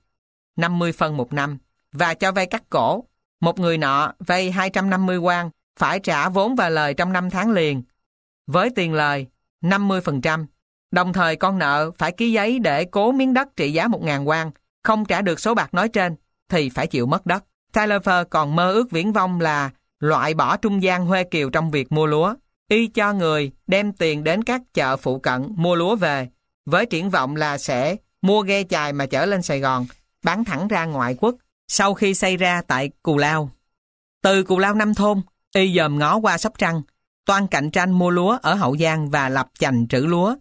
[0.56, 1.58] 50 phân một năm,
[1.92, 3.04] và cho vay cắt cổ.
[3.42, 5.50] Một người nọ vay 250 quan,
[5.80, 7.84] phải trả vốn và lời trong 5 tháng liền.
[8.48, 9.28] Với tiền lời,
[9.62, 10.46] 50%.
[10.92, 14.52] Đồng thời con nợ phải ký giấy để cố miếng đất trị giá 1.000 quan,
[14.84, 16.16] không trả được số bạc nói trên,
[16.50, 17.44] thì phải chịu mất đất.
[17.74, 19.70] Tyler Fur còn mơ ước viễn vong là
[20.00, 22.36] loại bỏ trung gian Huê Kiều trong việc mua lúa.
[22.72, 26.30] Y cho người đem tiền đến các chợ phụ cận mua lúa về,
[26.66, 29.86] với triển vọng là sẽ mua ghe chài mà chở lên Sài Gòn,
[30.24, 31.36] bán thẳng ra ngoại quốc,
[31.68, 33.50] sau khi xây ra tại Cù Lao.
[34.22, 35.22] Từ Cù Lao Năm Thôn,
[35.56, 36.82] y dòm ngó qua Sóc Trăng,
[37.26, 40.36] toan cạnh tranh mua lúa ở Hậu Giang và lập chành trữ lúa.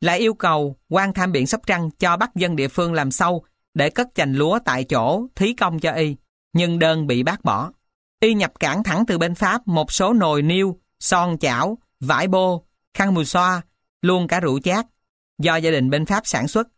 [0.00, 3.44] Lại yêu cầu quan tham biện Sóc Trăng cho bắt dân địa phương làm sâu
[3.74, 6.16] để cất chành lúa tại chỗ thí công cho y,
[6.52, 7.72] nhưng đơn bị bác bỏ.
[8.20, 12.64] Y nhập cảng thẳng từ bên Pháp một số nồi niêu, son chảo, vải bô,
[12.94, 13.62] khăn mùi xoa,
[14.02, 14.86] luôn cả rượu chát,
[15.38, 16.68] do gia đình bên Pháp sản xuất,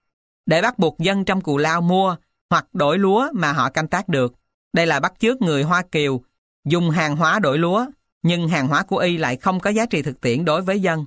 [0.47, 2.17] để bắt buộc dân trong cù lao mua
[2.51, 4.35] hoặc đổi lúa mà họ canh tác được.
[4.73, 6.21] Đây là bắt chước người Hoa Kiều
[6.65, 7.87] dùng hàng hóa đổi lúa,
[8.23, 11.05] nhưng hàng hóa của y lại không có giá trị thực tiễn đối với dân.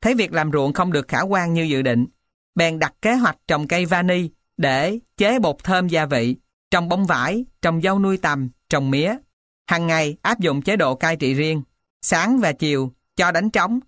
[0.00, 2.06] Thấy việc làm ruộng không được khả quan như dự định,
[2.54, 6.36] bèn đặt kế hoạch trồng cây vani để chế bột thơm gia vị,
[6.70, 9.16] trồng bông vải, trồng dâu nuôi tầm, trồng mía.
[9.66, 11.62] Hàng ngày áp dụng chế độ cai trị riêng,
[12.06, 13.80] sáng và chiều cho đánh trống.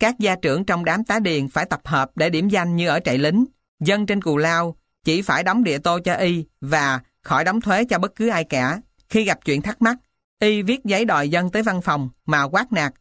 [0.00, 3.00] Các gia trưởng trong đám tá điền phải tập hợp để điểm danh như ở
[3.00, 3.44] trại lính.
[3.80, 7.84] Dân trên cù lao chỉ phải đóng địa tô cho y và khỏi đóng thuế
[7.84, 8.80] cho bất cứ ai cả.
[9.08, 9.96] Khi gặp chuyện thắc mắc,
[10.40, 12.94] y viết giấy đòi dân tới văn phòng mà quát nạt,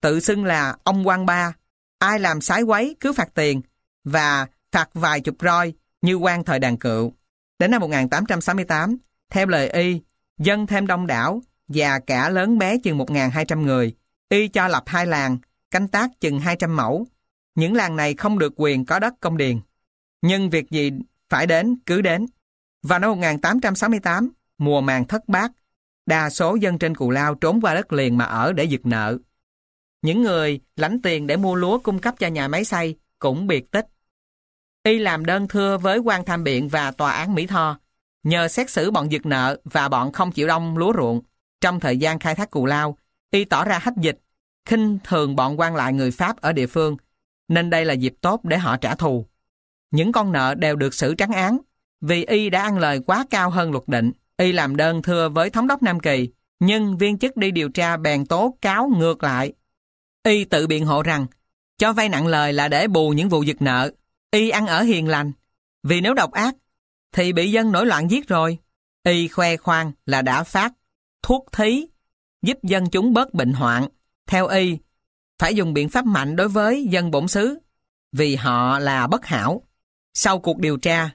[0.00, 1.52] tự xưng là ông quan ba.
[1.98, 3.62] Ai làm sái quấy cứ phạt tiền
[4.04, 5.72] và phạt vài chục roi
[6.02, 7.12] như quan thời đàn cựu.
[7.58, 8.96] Đến năm 1868,
[9.30, 10.00] theo lời y,
[10.38, 13.94] dân thêm đông đảo và cả lớn bé chừng 1.200 người.
[14.34, 15.38] Y cho lập hai làng,
[15.70, 17.06] canh tác chừng 200 mẫu.
[17.54, 19.60] Những làng này không được quyền có đất công điền.
[20.22, 20.90] Nhưng việc gì
[21.28, 22.26] phải đến cứ đến.
[22.82, 25.52] Vào năm 1868, mùa màng thất bát,
[26.06, 29.18] đa số dân trên Cù Lao trốn qua đất liền mà ở để giật nợ.
[30.02, 33.70] Những người lãnh tiền để mua lúa cung cấp cho nhà máy xây cũng biệt
[33.70, 33.86] tích.
[34.82, 37.78] Y làm đơn thưa với quan tham biện và tòa án Mỹ Tho,
[38.22, 41.20] nhờ xét xử bọn giật nợ và bọn không chịu đông lúa ruộng.
[41.60, 42.98] Trong thời gian khai thác Cù Lao,
[43.30, 44.18] Y tỏ ra hách dịch,
[44.66, 46.96] khinh thường bọn quan lại người Pháp ở địa phương,
[47.48, 49.26] nên đây là dịp tốt để họ trả thù.
[49.90, 51.58] Những con nợ đều được xử trắng án,
[52.00, 54.12] vì Y đã ăn lời quá cao hơn luật định.
[54.36, 56.28] Y làm đơn thưa với thống đốc Nam Kỳ,
[56.60, 59.52] nhưng viên chức đi điều tra bèn tố cáo ngược lại.
[60.22, 61.26] Y tự biện hộ rằng,
[61.78, 63.90] cho vay nặng lời là để bù những vụ giật nợ.
[64.30, 65.32] Y ăn ở hiền lành,
[65.82, 66.54] vì nếu độc ác,
[67.12, 68.58] thì bị dân nổi loạn giết rồi.
[69.04, 70.72] Y khoe khoang là đã phát
[71.22, 71.86] thuốc thí,
[72.42, 73.86] giúp dân chúng bớt bệnh hoạn.
[74.26, 74.78] Theo Y,
[75.38, 77.58] phải dùng biện pháp mạnh đối với dân bổn xứ,
[78.12, 79.62] vì họ là bất hảo.
[80.14, 81.10] Sau cuộc điều tra,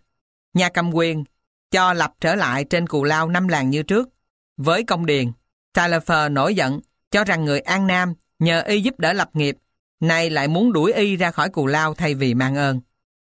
[0.53, 1.23] nhà cầm quyền
[1.71, 4.09] cho lập trở lại trên cù lao năm làng như trước.
[4.57, 5.31] Với công điền,
[5.73, 6.79] Talifer nổi giận,
[7.11, 9.57] cho rằng người An Nam nhờ y giúp đỡ lập nghiệp,
[9.99, 12.81] nay lại muốn đuổi y ra khỏi cù lao thay vì mang ơn.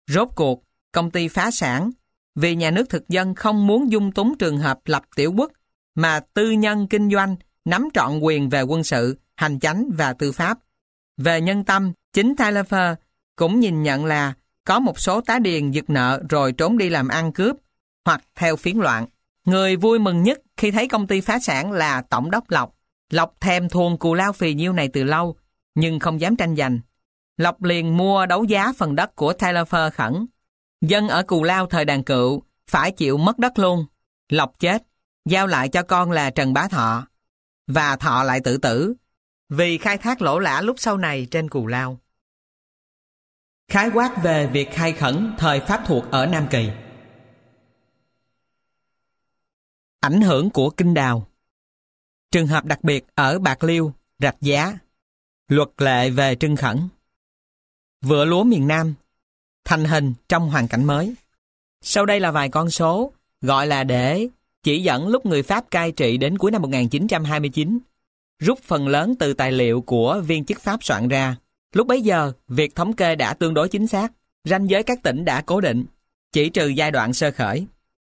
[0.08, 1.92] Rốt cuộc, công ty phá sản,
[2.36, 5.52] vì nhà nước thực dân không muốn dung túng trường hợp lập tiểu quốc,
[5.96, 10.32] mà tư nhân kinh doanh nắm trọn quyền về quân sự, hành chánh và tư
[10.32, 10.58] pháp.
[11.18, 12.66] Về nhân tâm, chính Tyler
[13.36, 14.34] cũng nhìn nhận là
[14.66, 17.56] có một số tá điền giật nợ rồi trốn đi làm ăn cướp
[18.06, 19.06] hoặc theo phiến loạn.
[19.46, 22.76] Người vui mừng nhất khi thấy công ty phá sản là Tổng đốc Lộc.
[23.10, 25.36] Lộc thèm thuồng cù lao phì nhiêu này từ lâu,
[25.76, 26.80] nhưng không dám tranh giành.
[27.38, 30.26] Lộc liền mua đấu giá phần đất của Tyler khẩn.
[30.82, 33.86] Dân ở cù lao thời đàn cựu phải chịu mất đất luôn.
[34.30, 34.84] Lộc chết,
[35.26, 37.08] giao lại cho con là Trần Bá Thọ.
[37.68, 38.94] Và Thọ lại tự tử,
[39.50, 42.00] vì khai thác lỗ lã lúc sau này trên cù lao.
[43.68, 46.70] Khái quát về việc khai khẩn thời Pháp thuộc ở Nam Kỳ.
[50.00, 51.28] Ảnh hưởng của kinh đào.
[52.32, 54.78] Trường hợp đặc biệt ở Bạc Liêu, Rạch Giá.
[55.48, 56.88] Luật lệ về trưng khẩn.
[58.02, 58.94] Vựa lúa miền Nam
[59.66, 61.16] Thành hình trong hoàn cảnh mới.
[61.82, 64.28] Sau đây là vài con số gọi là để
[64.64, 67.80] chỉ dẫn lúc người Pháp cai trị đến cuối năm 1929,
[68.40, 71.36] rút phần lớn từ tài liệu của viên chức Pháp soạn ra.
[71.74, 74.12] Lúc bấy giờ, việc thống kê đã tương đối chính xác,
[74.44, 75.86] ranh giới các tỉnh đã cố định,
[76.32, 77.66] chỉ trừ giai đoạn sơ khởi.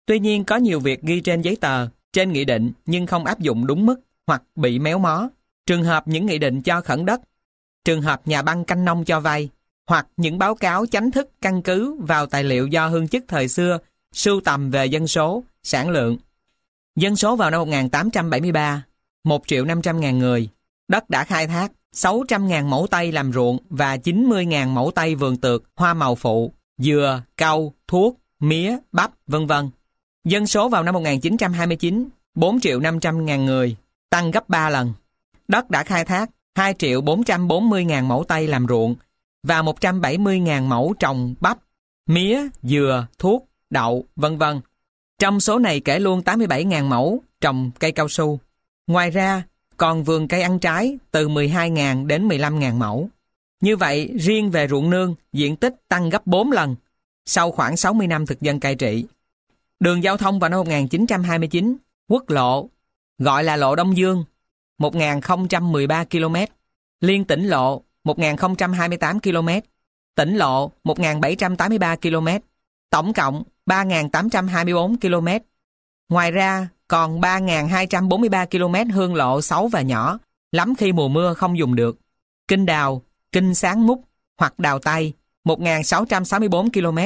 [0.06, 3.38] Tuy nhiên có nhiều việc ghi trên giấy tờ, trên nghị định nhưng không áp
[3.38, 5.28] dụng đúng mức hoặc bị méo mó.
[5.66, 7.20] Trường hợp những nghị định cho khẩn đất,
[7.84, 9.48] trường hợp nhà băng canh nông cho vay,
[9.86, 13.48] hoặc những báo cáo chánh thức căn cứ vào tài liệu do hương chức thời
[13.48, 13.78] xưa
[14.12, 16.16] sưu tầm về dân số, sản lượng.
[16.96, 18.82] Dân số vào năm 1873,
[19.24, 20.48] 1 triệu 500 ngàn người.
[20.88, 25.14] Đất đã khai thác 600 ngàn mẫu tây làm ruộng và 90 ngàn mẫu tây
[25.14, 29.70] vườn tược, hoa màu phụ, dừa, cau, thuốc, mía, bắp, vân vân.
[30.24, 33.76] Dân số vào năm 1929, 4 triệu 500 ngàn người,
[34.10, 34.92] tăng gấp 3 lần.
[35.48, 38.94] Đất đã khai thác 2 triệu 440 ngàn mẫu tây làm ruộng
[39.42, 41.58] và 170 ngàn mẫu trồng bắp,
[42.06, 44.60] mía, dừa, thuốc, đậu, vân vân.
[45.18, 48.40] Trong số này kể luôn 87 ngàn mẫu trồng cây cao su.
[48.88, 49.42] Ngoài ra,
[49.76, 53.08] còn vườn cây ăn trái từ 12.000 đến 15.000 mẫu.
[53.60, 56.76] Như vậy, riêng về ruộng nương, diện tích tăng gấp 4 lần
[57.26, 59.04] sau khoảng 60 năm thực dân cai trị.
[59.80, 61.76] Đường giao thông vào năm 1929,
[62.08, 62.68] quốc lộ,
[63.18, 64.24] gọi là lộ Đông Dương,
[64.78, 66.36] 1013 km,
[67.00, 69.48] liên tỉnh lộ 1028 km,
[70.14, 72.28] tỉnh lộ 1783 km,
[72.90, 75.28] tổng cộng 3824 km.
[76.08, 80.18] Ngoài ra, còn 3.243 km hương lộ xấu và nhỏ,
[80.52, 81.98] lắm khi mùa mưa không dùng được.
[82.48, 84.04] Kinh Đào, Kinh Sáng Múc
[84.38, 85.12] hoặc Đào tay,
[85.44, 86.98] 1.664 km.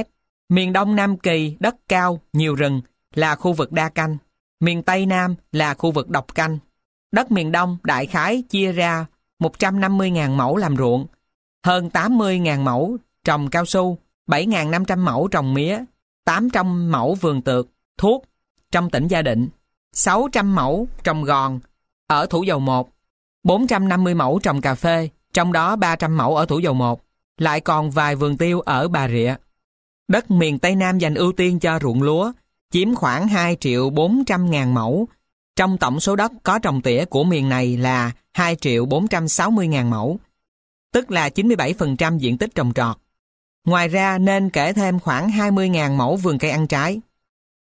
[0.49, 2.80] Miền Đông Nam Kỳ, đất cao, nhiều rừng,
[3.14, 4.16] là khu vực đa canh.
[4.61, 6.59] Miền Tây Nam là khu vực độc canh.
[7.12, 9.07] Đất miền Đông đại khái chia ra
[9.39, 11.07] 150.000 mẫu làm ruộng,
[11.66, 15.85] hơn 80.000 mẫu trồng cao su, 7.500 mẫu trồng mía,
[16.24, 17.68] 800 mẫu vườn tược,
[17.99, 18.24] thuốc
[18.70, 19.49] trong tỉnh Gia Định,
[19.93, 21.61] 600 mẫu trồng gòn
[22.07, 22.90] ở Thủ Dầu 1,
[23.43, 27.01] 450 mẫu trồng cà phê, trong đó 300 mẫu ở Thủ Dầu 1,
[27.38, 29.34] lại còn vài vườn tiêu ở Bà Rịa.
[30.09, 32.32] Đất miền Tây Nam dành ưu tiên cho ruộng lúa,
[32.70, 35.09] chiếm khoảng 2 triệu 400 ngàn mẫu.
[35.57, 39.90] Trong tổng số đất có trồng tỉa của miền này là 2 triệu 460 ngàn
[39.90, 40.18] mẫu,
[40.93, 42.97] tức là 97% diện tích trồng trọt.
[43.64, 47.01] Ngoài ra nên kể thêm khoảng 20.000 mẫu vườn cây ăn trái.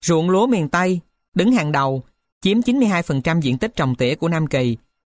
[0.06, 1.00] Ruộng lúa miền Tây
[1.36, 2.04] đứng hàng đầu,
[2.42, 4.78] chiếm 92% diện tích trồng tỉa của Nam Kỳ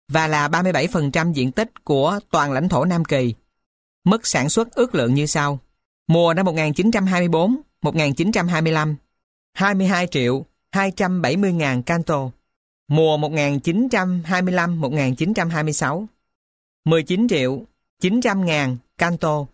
[0.09, 3.35] và là 37% diện tích của toàn lãnh thổ Nam Kỳ.
[4.05, 5.59] Mức sản xuất ước lượng như sau.
[6.09, 8.97] Mùa năm 1924, 1925,
[9.55, 12.31] 22 triệu 270.000 canto.
[12.89, 16.07] Mùa 1925-1926,
[16.85, 17.64] 19 triệu
[18.03, 19.47] 900.000 canto.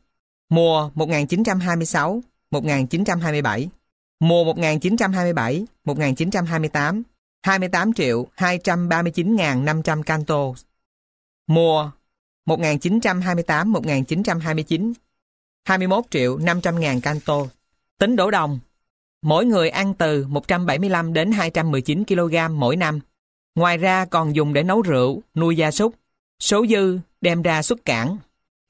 [0.49, 3.67] Mùa 1926-1927,
[4.21, 7.03] mùa 1927-1928,
[7.43, 10.53] 28 triệu 239.500 canto.
[11.47, 11.91] Mùa
[12.47, 14.93] 1928-1929,
[15.65, 17.47] 21 triệu 500.000 canto.
[17.99, 18.59] Tính đổ đồng,
[19.23, 23.01] mỗi người ăn từ 175 đến 219 kg mỗi năm.
[23.55, 25.95] Ngoài ra còn dùng để nấu rượu, nuôi gia súc.
[26.41, 28.19] Số dư đem ra xuất cảng.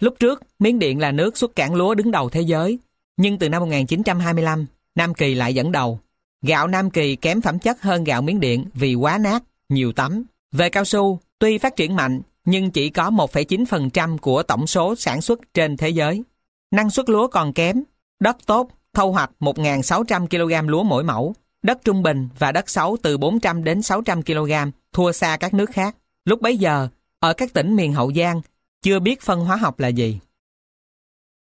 [0.00, 2.78] Lúc trước, Miến Điện là nước xuất cảng lúa đứng đầu thế giới.
[3.16, 6.00] Nhưng từ năm 1925, Nam Kỳ lại dẫn đầu.
[6.42, 10.24] Gạo Nam Kỳ kém phẩm chất hơn gạo Miến Điện vì quá nát, nhiều tấm.
[10.52, 15.22] Về cao su, tuy phát triển mạnh, nhưng chỉ có 1,9% của tổng số sản
[15.22, 16.22] xuất trên thế giới.
[16.70, 17.82] Năng suất lúa còn kém,
[18.20, 22.96] đất tốt, thâu hoạch 1.600 kg lúa mỗi mẫu, đất trung bình và đất xấu
[23.02, 24.52] từ 400 đến 600 kg,
[24.92, 25.96] thua xa các nước khác.
[26.24, 26.88] Lúc bấy giờ,
[27.20, 28.40] ở các tỉnh miền Hậu Giang,
[28.82, 30.18] chưa biết phân hóa học là gì.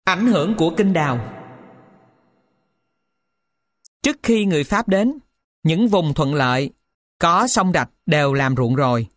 [0.03, 1.44] Ảnh hưởng của kinh đào
[4.05, 5.17] Trước khi người Pháp đến,
[5.63, 6.69] những vùng thuận lợi,
[7.19, 9.07] có sông rạch đều làm ruộng rồi.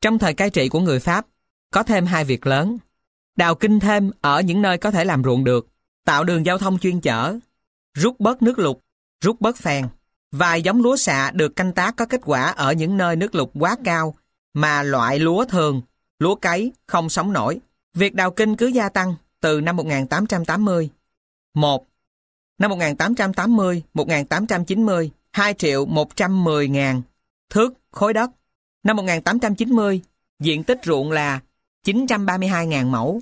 [0.00, 1.26] Trong thời cai trị của người Pháp,
[1.70, 2.78] có thêm hai việc lớn.
[3.36, 5.68] Đào kinh thêm ở những nơi có thể làm ruộng được,
[6.04, 7.38] tạo đường giao thông chuyên chở,
[7.94, 8.76] rút bớt nước lụt,
[9.24, 9.84] rút bớt phèn.
[10.32, 13.48] Vài giống lúa xạ được canh tác có kết quả ở những nơi nước lụt
[13.54, 14.14] quá cao
[14.54, 15.82] mà loại lúa thường,
[16.18, 17.60] lúa cấy không sống nổi.
[17.94, 20.90] Việc đào kinh cứ gia tăng từ năm 1880.
[21.54, 21.86] 1.
[22.58, 27.02] Năm 1880, 1890, 2 triệu 110 ngàn
[27.50, 28.30] thước khối đất.
[28.82, 30.00] Năm 1890,
[30.40, 31.40] diện tích ruộng là
[31.84, 33.20] 932 ngàn mẫu,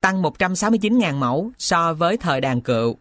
[0.00, 2.96] tăng 169 ngàn mẫu so với thời đàn cựu.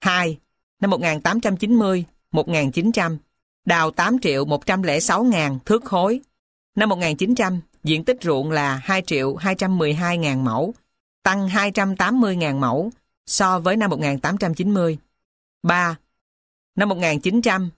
[0.00, 0.38] 2.
[0.80, 3.18] Năm 1890, 1900,
[3.64, 6.20] đào 8 triệu 106 ngàn thước khối.
[6.76, 10.74] Năm 1900, diện tích ruộng là 2 triệu 212 ngàn mẫu,
[11.22, 12.90] tăng 280 ngàn mẫu
[13.26, 14.98] so với năm 1890.
[15.62, 15.96] 3.
[16.76, 17.70] Năm 1900,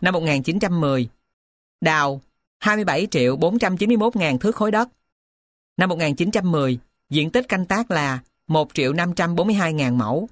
[0.00, 1.08] năm 1910.
[1.80, 2.20] Đào
[2.58, 4.88] 27 triệu 491 ngàn thước khối đất.
[5.76, 6.78] Năm 1910,
[7.10, 10.28] diện tích canh tác là 1 triệu 542 ngàn mẫu.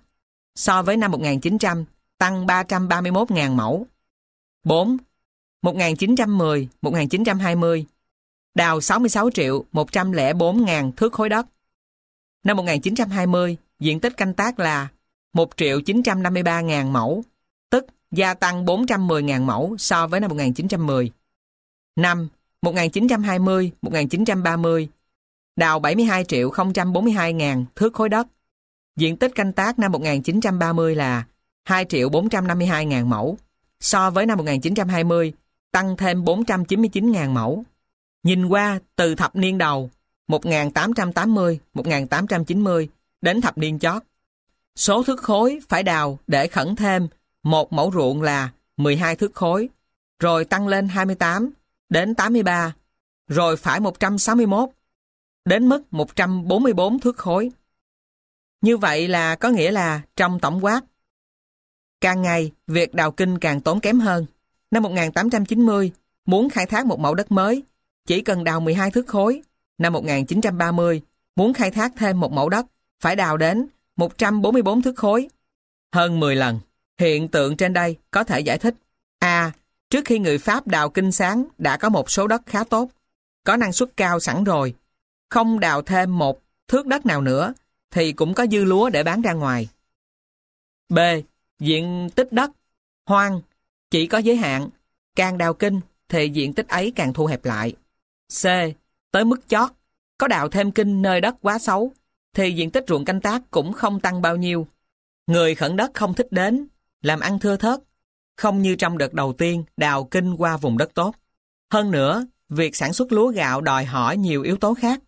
[0.55, 1.85] So với năm 1900,
[2.19, 3.87] tăng 331 ngàn mẫu.
[4.65, 4.97] 4.
[5.63, 7.85] 1910-1920,
[8.55, 11.47] đào 66 triệu 104 ngàn thước khối đất.
[12.45, 14.89] Năm 1920, diện tích canh tác là
[15.37, 17.25] 1.953.000 mẫu,
[17.71, 21.11] tức gia tăng 410.000 mẫu so với năm 1910.
[21.97, 22.29] Năm
[22.63, 24.87] 1920-1930,
[25.57, 28.27] đào 72.042.000 thước khối đất.
[28.97, 31.25] Diện tích canh tác năm 1930 là
[31.69, 33.39] 2.452.000 mẫu,
[33.81, 35.33] so với năm 1920
[35.73, 37.65] tăng thêm 499.000 mẫu.
[38.23, 39.91] Nhìn qua từ thập niên đầu
[40.29, 42.87] 1880-1890
[43.21, 44.03] đến thập niên chót,
[44.77, 47.09] số thước khối phải đào để khẩn thêm
[47.43, 49.69] một mẫu ruộng là 12 thước khối,
[50.19, 51.51] rồi tăng lên 28
[51.89, 52.75] đến 83,
[53.29, 54.71] rồi phải 161,
[55.45, 57.51] đến mức 144 thước khối.
[58.61, 60.81] Như vậy là có nghĩa là trong tổng quát,
[62.01, 64.27] càng ngày việc đào kinh càng tốn kém hơn.
[64.71, 65.93] Năm 1890,
[66.27, 67.63] muốn khai thác một mẫu đất mới,
[68.07, 69.43] chỉ cần đào 12 thước khối.
[69.79, 71.03] Năm 1930,
[71.37, 72.67] muốn khai thác thêm một mẫu đất,
[73.01, 75.29] phải đào đến 144 thước khối.
[75.95, 76.61] Hơn 10 lần.
[76.99, 78.75] Hiện tượng trên đây có thể giải thích.
[79.19, 79.53] A.
[79.91, 82.91] trước khi người Pháp đào kinh sáng đã có một số đất khá tốt,
[83.45, 84.75] có năng suất cao sẵn rồi.
[85.31, 87.55] Không đào thêm một thước đất nào nữa,
[87.91, 89.69] thì cũng có dư lúa để bán ra ngoài.
[90.89, 90.99] B.
[91.59, 92.51] Diện tích đất,
[93.07, 93.41] hoang,
[93.91, 94.69] chỉ có giới hạn,
[95.15, 97.73] càng đào kinh thì diện tích ấy càng thu hẹp lại.
[98.43, 98.45] C.
[99.11, 99.71] Tới mức chót,
[100.19, 101.93] có đào thêm kinh nơi đất quá xấu,
[102.37, 104.67] thì diện tích ruộng canh tác cũng không tăng bao nhiêu.
[105.27, 106.69] Người khẩn đất không thích đến,
[107.03, 107.81] làm ăn thưa thớt,
[108.37, 111.15] không như trong đợt đầu tiên đào kinh qua vùng đất tốt.
[111.73, 115.01] Hơn nữa, việc sản xuất lúa gạo đòi hỏi nhiều yếu tố khác.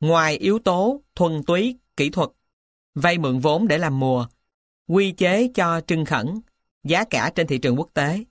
[0.00, 2.28] Ngoài yếu tố thuần túy, kỹ thuật,
[2.94, 4.26] vay mượn vốn để làm mùa,
[4.88, 6.40] quy chế cho trưng khẩn,
[6.84, 8.24] giá cả trên thị trường quốc tế.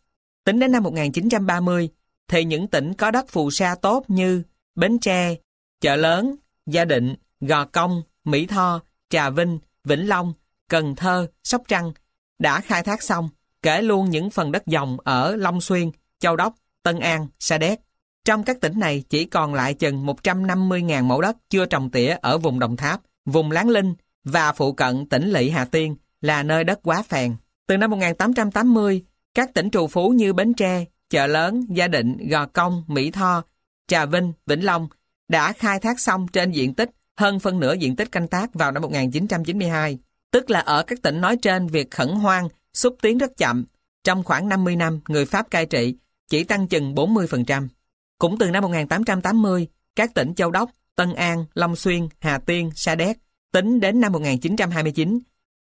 [0.43, 1.89] Tính đến năm 1930,
[2.27, 4.43] thì những tỉnh có đất phù sa tốt như
[4.75, 5.35] Bến Tre,
[5.81, 6.35] Chợ Lớn,
[6.65, 10.34] Gia Định, Gò Công, Mỹ Tho, Trà Vinh, Vĩnh Long,
[10.69, 11.91] Cần Thơ, Sóc Trăng
[12.39, 13.30] đã khai thác xong,
[13.61, 17.80] kể luôn những phần đất dòng ở Long Xuyên, Châu Đốc, Tân An, Sa Đéc.
[18.26, 22.38] Trong các tỉnh này chỉ còn lại chừng 150.000 mẫu đất chưa trồng tỉa ở
[22.38, 26.63] vùng Đồng Tháp, vùng Láng Linh và phụ cận tỉnh Lỵ Hà Tiên là nơi
[26.63, 27.36] đất quá phèn.
[27.67, 29.03] Từ năm 1880,
[29.36, 33.43] các tỉnh trù phú như Bến Tre, Chợ Lớn, Gia Định, Gò Công, Mỹ Tho,
[33.88, 34.88] Trà Vinh, Vĩnh Long
[35.28, 38.72] đã khai thác xong trên diện tích hơn phân nửa diện tích canh tác vào
[38.72, 39.97] năm 1992.
[40.32, 43.66] Tức là ở các tỉnh nói trên việc khẩn hoang, xúc tiến rất chậm.
[44.03, 45.95] Trong khoảng 50 năm, người Pháp cai trị
[46.30, 47.68] chỉ tăng chừng 40%.
[48.20, 52.95] Cũng từ năm 1880, các tỉnh Châu Đốc, Tân An, Long Xuyên, Hà Tiên, Sa
[52.95, 53.18] Đéc
[53.51, 55.20] tính đến năm 1929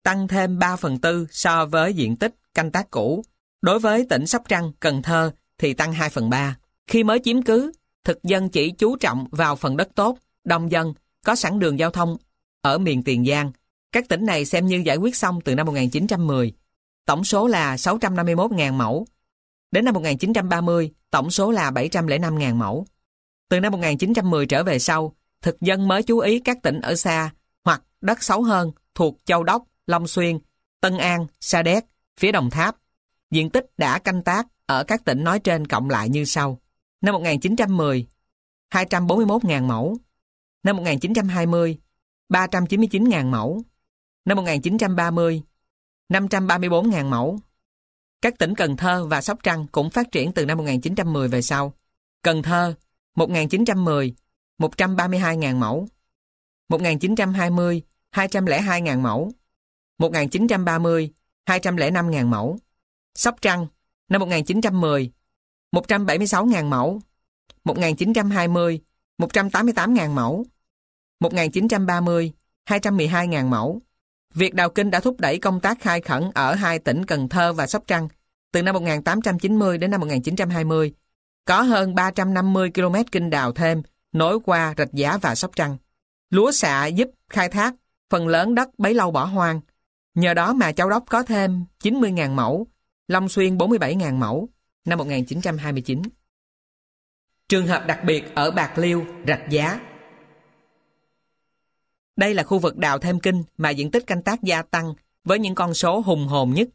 [0.03, 3.23] tăng thêm 3 phần tư so với diện tích canh tác cũ.
[3.61, 6.57] Đối với tỉnh Sóc Trăng, Cần Thơ thì tăng 2 phần 3.
[6.87, 7.71] Khi mới chiếm cứ,
[8.03, 10.93] thực dân chỉ chú trọng vào phần đất tốt, đông dân,
[11.25, 12.17] có sẵn đường giao thông
[12.61, 13.51] ở miền Tiền Giang.
[13.91, 16.53] Các tỉnh này xem như giải quyết xong từ năm 1910.
[17.05, 19.07] Tổng số là 651.000 mẫu.
[19.71, 22.85] Đến năm 1930, tổng số là 705.000 mẫu.
[23.49, 27.31] Từ năm 1910 trở về sau, thực dân mới chú ý các tỉnh ở xa
[27.63, 30.39] hoặc đất xấu hơn thuộc Châu Đốc, Long Xuyên,
[30.81, 31.85] Tân An, Sa Đéc,
[32.17, 32.75] phía Đồng Tháp.
[33.31, 36.61] Diện tích đã canh tác ở các tỉnh nói trên cộng lại như sau.
[37.01, 38.07] Năm 1910,
[38.73, 39.97] 241.000 mẫu.
[40.67, 41.77] Năm 1920,
[42.29, 43.63] 399.000 mẫu.
[44.25, 45.41] Năm 1930,
[46.09, 47.39] 534.000 mẫu.
[48.21, 51.73] Các tỉnh Cần Thơ và Sóc Trăng cũng phát triển từ năm 1910 về sau.
[52.21, 52.75] Cần Thơ,
[53.15, 54.15] 1910,
[54.59, 55.87] 132.000 mẫu.
[56.69, 59.31] 1920, 202.000 mẫu.
[59.97, 61.13] 1930,
[61.45, 62.59] 205.000 mẫu.
[63.15, 63.67] Sóc Trăng,
[64.09, 65.11] năm 1910,
[65.71, 67.01] 176.000 mẫu.
[67.63, 68.81] 1920,
[69.17, 70.45] 188.000 mẫu.
[71.19, 72.33] 1930,
[72.69, 73.81] 212.000 mẫu.
[74.33, 77.53] Việc đào kinh đã thúc đẩy công tác khai khẩn ở hai tỉnh Cần Thơ
[77.53, 78.07] và Sóc Trăng
[78.51, 80.93] từ năm 1890 đến năm 1920.
[81.45, 85.77] Có hơn 350 km kinh đào thêm nối qua Rạch Giá và Sóc Trăng.
[86.29, 87.75] Lúa xạ giúp khai thác
[88.09, 89.61] phần lớn đất bấy lâu bỏ hoang.
[90.15, 92.67] Nhờ đó mà Châu Đốc có thêm 90.000 mẫu,
[93.07, 94.49] Long Xuyên 47.000 mẫu
[94.85, 96.01] năm 1929.
[97.49, 99.79] Trường hợp đặc biệt ở Bạc Liêu, Rạch Giá.
[102.17, 104.93] Đây là khu vực đào thêm kinh mà diện tích canh tác gia tăng
[105.23, 106.67] với những con số hùng hồn nhất.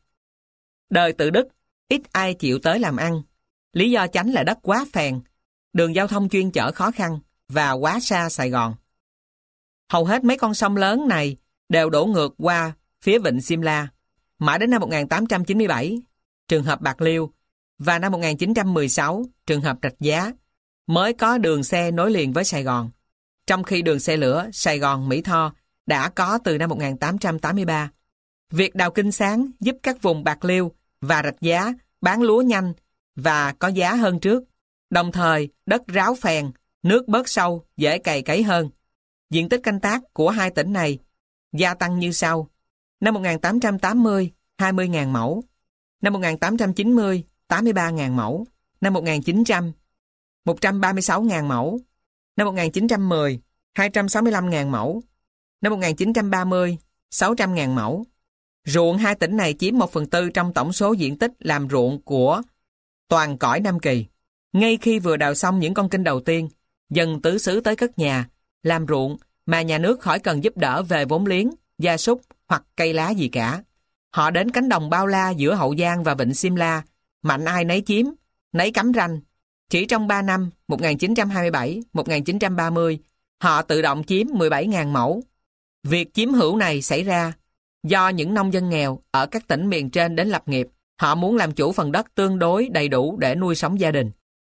[0.90, 1.49] Đời tự Đức,
[1.88, 3.22] ít ai chịu tới làm ăn.
[3.72, 5.20] Lý do chánh là đất quá phèn,
[5.72, 7.18] đường giao thông chuyên chở khó khăn
[7.49, 8.74] và quá xa Sài Gòn.
[9.93, 11.36] Hầu hết mấy con sông lớn này
[11.68, 13.88] đều đổ ngược qua phía vịnh Simla.
[14.38, 16.03] Mãi đến năm 1897,
[16.49, 17.32] trường hợp Bạc Liêu,
[17.78, 20.32] và năm 1916, trường hợp Rạch Giá,
[20.86, 22.90] mới có đường xe nối liền với Sài Gòn.
[23.53, 25.53] Trong khi đường xe lửa Sài Gòn Mỹ Tho
[25.86, 27.90] đã có từ năm 1883.
[28.50, 32.72] Việc đào kinh sáng giúp các vùng Bạc Liêu và Rạch Giá bán lúa nhanh
[33.16, 34.42] và có giá hơn trước.
[34.90, 36.50] Đồng thời, đất ráo phèn,
[36.82, 38.70] nước bớt sâu, dễ cày cấy hơn.
[39.30, 40.98] Diện tích canh tác của hai tỉnh này
[41.53, 42.48] gia tăng như sau.
[43.00, 45.44] Năm 1880, 20.000 mẫu.
[46.03, 48.46] Năm 1890, 83.000 mẫu.
[48.80, 49.72] Năm 1900,
[50.44, 51.80] 136.000 mẫu.
[52.37, 53.41] Năm 1910,
[53.78, 55.03] 265.000 mẫu.
[55.61, 56.78] Năm 1930,
[57.11, 58.05] 600.000 mẫu.
[58.64, 62.03] Ruộng hai tỉnh này chiếm 1 phần tư trong tổng số diện tích làm ruộng
[62.03, 62.43] của
[63.09, 64.07] toàn cõi Nam Kỳ.
[64.53, 66.49] Ngay khi vừa đào xong những con kênh đầu tiên,
[66.91, 68.28] dần tứ xứ tới cất nhà,
[68.62, 69.16] làm ruộng
[69.47, 73.11] mà nhà nước khỏi cần giúp đỡ về vốn liếng, gia súc hoặc cây lá
[73.11, 73.62] gì cả.
[74.11, 76.83] Họ đến cánh đồng bao la giữa Hậu Giang và Vịnh Simla,
[77.22, 78.07] mạnh ai nấy chiếm,
[78.53, 79.20] nấy cắm ranh.
[79.73, 82.99] Chỉ trong 3 năm, 1927-1930,
[83.43, 85.23] họ tự động chiếm 17.000 mẫu.
[85.83, 87.33] Việc chiếm hữu này xảy ra
[87.87, 90.68] do những nông dân nghèo ở các tỉnh miền trên đến lập nghiệp,
[91.01, 94.11] họ muốn làm chủ phần đất tương đối đầy đủ để nuôi sống gia đình.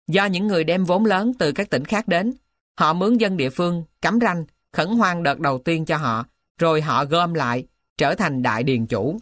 [0.07, 2.33] Do những người đem vốn lớn từ các tỉnh khác đến,
[2.79, 6.25] họ mướn dân địa phương, cắm ranh, khẩn hoang đợt đầu tiên cho họ,
[6.59, 7.63] rồi họ gom lại,
[7.97, 9.19] trở thành đại điền chủ.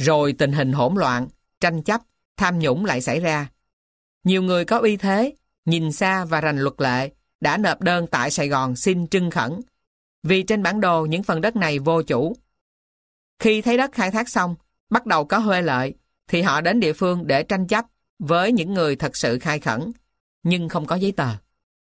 [0.00, 1.28] Rồi tình hình hỗn loạn,
[1.60, 2.00] tranh chấp,
[2.36, 3.48] tham nhũng lại xảy ra.
[4.26, 7.10] Nhiều người có uy thế, nhìn xa và rành luật lệ,
[7.40, 9.60] đã nộp đơn tại Sài Gòn xin trưng khẩn.
[10.22, 12.36] Vì trên bản đồ những phần đất này vô chủ.
[13.38, 14.54] Khi thấy đất khai thác xong,
[14.90, 15.94] bắt đầu có huê lợi,
[16.28, 17.84] thì họ đến địa phương để tranh chấp
[18.18, 19.92] với những người thật sự khai khẩn,
[20.42, 21.28] nhưng không có giấy tờ.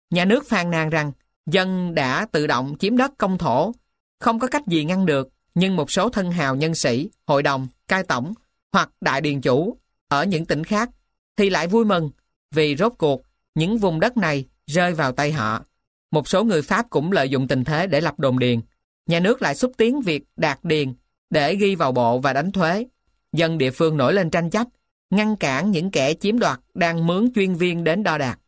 [0.10, 1.12] Nhà nước phàn nàn rằng
[1.46, 3.72] dân đã tự động chiếm đất công thổ,
[4.20, 7.68] không có cách gì ngăn được, nhưng một số thân hào nhân sĩ, hội đồng,
[7.88, 8.34] cai tổng
[8.72, 9.78] hoặc đại điền chủ
[10.08, 10.90] ở những tỉnh khác
[11.38, 12.12] thì lại vui mừng
[12.54, 13.22] vì rốt cuộc
[13.56, 15.64] những vùng đất này rơi vào tay họ.
[16.12, 18.62] Một số người Pháp cũng lợi dụng tình thế để lập đồn điền.
[19.06, 20.94] Nhà nước lại xúc tiến việc đạt điền
[21.30, 22.86] để ghi vào bộ và đánh thuế.
[23.34, 24.68] Dân địa phương nổi lên tranh chấp,
[25.10, 28.40] ngăn cản những kẻ chiếm đoạt đang mướn chuyên viên đến đo đạc.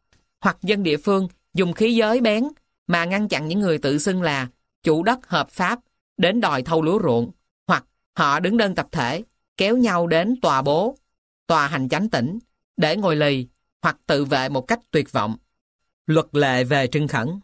[0.42, 2.44] Hoặc dân địa phương dùng khí giới bén
[2.88, 4.48] mà ngăn chặn những người tự xưng là
[4.84, 5.80] chủ đất hợp pháp
[6.18, 7.32] đến đòi thâu lúa ruộng.
[7.68, 7.86] Hoặc
[8.18, 9.24] họ đứng đơn tập thể,
[9.58, 10.98] kéo nhau đến tòa bố,
[11.48, 12.40] tòa hành chánh tỉnh
[12.78, 13.48] để ngồi lì
[13.86, 15.38] hoặc tự vệ một cách tuyệt vọng.
[16.06, 17.40] Luật lệ về trưng khẩn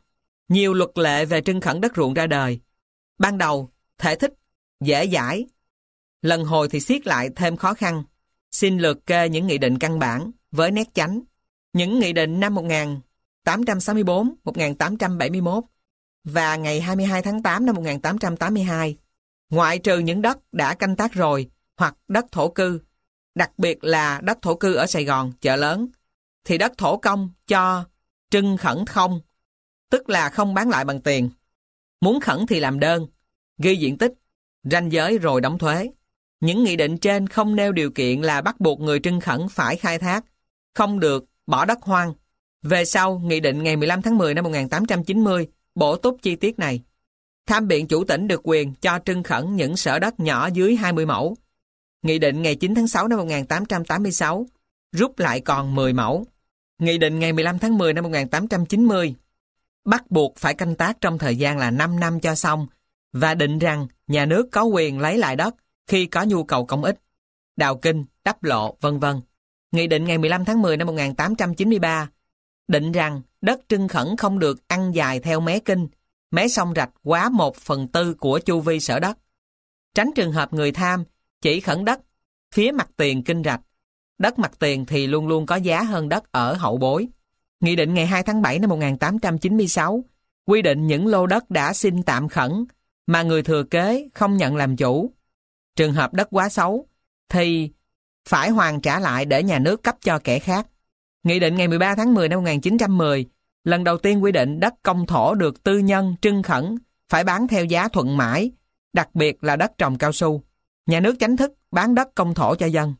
[0.49, 2.59] Nhiều luật lệ về trưng khẩn đất ruộng ra đời.
[3.17, 4.33] Ban đầu, thể thích,
[4.83, 5.45] dễ giải.
[6.21, 8.03] Lần hồi thì siết lại thêm khó khăn.
[8.51, 11.21] Xin lượt kê những nghị định căn bản với nét chánh.
[11.73, 15.63] Những nghị định năm 1864, 1871
[16.23, 18.97] và ngày 22 tháng 8 năm 1882.
[19.49, 22.79] Ngoại trừ những đất đã canh tác rồi hoặc đất thổ cư,
[23.35, 25.87] đặc biệt là đất thổ cư ở Sài Gòn, chợ lớn,
[26.43, 27.85] thì đất thổ công cho
[28.29, 29.21] trưng khẩn không,
[29.89, 31.29] tức là không bán lại bằng tiền.
[32.01, 33.07] Muốn khẩn thì làm đơn,
[33.57, 34.13] ghi diện tích,
[34.63, 35.89] ranh giới rồi đóng thuế.
[36.39, 39.75] Những nghị định trên không nêu điều kiện là bắt buộc người trưng khẩn phải
[39.75, 40.25] khai thác,
[40.73, 42.13] không được bỏ đất hoang.
[42.61, 46.81] Về sau, Nghị định ngày 15 tháng 10 năm 1890 bổ túc chi tiết này.
[47.45, 51.05] Tham biện chủ tỉnh được quyền cho trưng khẩn những sở đất nhỏ dưới 20
[51.05, 51.37] mẫu.
[52.01, 54.45] Nghị định ngày 9 tháng 6 năm 1886
[54.91, 56.25] rút lại còn 10 mẫu.
[56.81, 59.15] Nghị định ngày 15 tháng 10 năm 1890
[59.85, 62.67] bắt buộc phải canh tác trong thời gian là 5 năm cho xong
[63.13, 65.55] và định rằng nhà nước có quyền lấy lại đất
[65.87, 67.01] khi có nhu cầu công ích,
[67.55, 69.21] đào kinh, đắp lộ, vân vân.
[69.71, 72.09] Nghị định ngày 15 tháng 10 năm 1893
[72.67, 75.87] định rằng đất trưng khẩn không được ăn dài theo mé kinh,
[76.31, 79.17] mé sông rạch quá một phần tư của chu vi sở đất.
[79.95, 81.03] Tránh trường hợp người tham
[81.41, 81.99] chỉ khẩn đất
[82.51, 83.61] phía mặt tiền kinh rạch.
[84.21, 87.07] Đất mặt tiền thì luôn luôn có giá hơn đất ở hậu bối.
[87.59, 90.03] Nghị định ngày 2 tháng 7 năm 1896
[90.45, 92.65] quy định những lô đất đã xin tạm khẩn
[93.07, 95.11] mà người thừa kế không nhận làm chủ.
[95.75, 96.87] Trường hợp đất quá xấu
[97.29, 97.71] thì
[98.29, 100.67] phải hoàn trả lại để nhà nước cấp cho kẻ khác.
[101.23, 103.25] Nghị định ngày 13 tháng 10 năm 1910
[103.63, 106.77] lần đầu tiên quy định đất công thổ được tư nhân trưng khẩn
[107.09, 108.51] phải bán theo giá thuận mãi,
[108.93, 110.43] đặc biệt là đất trồng cao su.
[110.85, 112.93] Nhà nước chánh thức bán đất công thổ cho dân.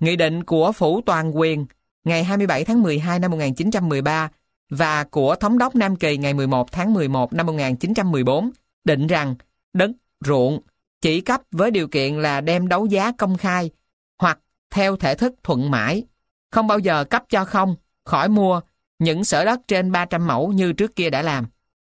[0.00, 1.66] Nghị định của Phủ Toàn quyền
[2.04, 4.30] ngày 27 tháng 12 năm 1913
[4.70, 8.50] và của Thống đốc Nam Kỳ ngày 11 tháng 11 năm 1914
[8.84, 9.34] định rằng
[9.72, 9.90] đất
[10.24, 10.60] ruộng
[11.00, 13.70] chỉ cấp với điều kiện là đem đấu giá công khai
[14.18, 14.38] hoặc
[14.70, 16.04] theo thể thức thuận mãi,
[16.50, 18.60] không bao giờ cấp cho không, khỏi mua
[18.98, 21.46] những sở đất trên 300 mẫu như trước kia đã làm.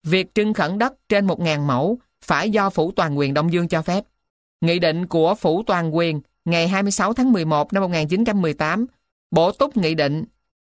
[0.03, 3.81] Việc trưng khẩn đất trên 1.000 mẫu phải do Phủ Toàn quyền Đông Dương cho
[3.81, 4.03] phép.
[4.61, 8.85] Nghị định của Phủ Toàn quyền ngày 26 tháng 11 năm 1918,
[9.31, 10.23] bổ túc nghị định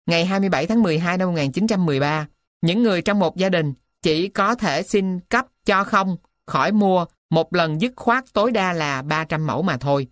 [0.06, 2.26] ngày 27 tháng 12 năm 1913,
[2.62, 6.16] những người trong một gia đình chỉ có thể xin cấp cho không
[6.46, 10.06] khỏi mua một lần dứt khoát tối đa là 300 mẫu mà thôi.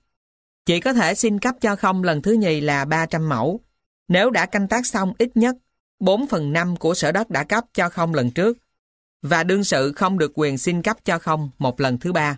[0.67, 3.61] Chỉ có thể xin cấp cho không lần thứ nhì là 300 mẫu.
[4.09, 5.57] Nếu đã canh tác xong ít nhất
[6.01, 8.59] 4 phần 5 của sở đất đã cấp cho không lần trước
[9.23, 12.37] và đương sự không được quyền xin cấp cho không một lần thứ ba.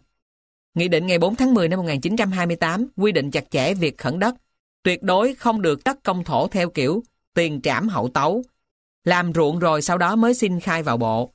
[0.74, 4.34] Nghị định ngày 4 tháng 10 năm 1928 quy định chặt chẽ việc khẩn đất,
[4.82, 7.02] tuyệt đối không được đất công thổ theo kiểu
[7.34, 8.42] tiền trảm hậu tấu,
[9.04, 11.32] làm ruộng rồi sau đó mới xin khai vào bộ.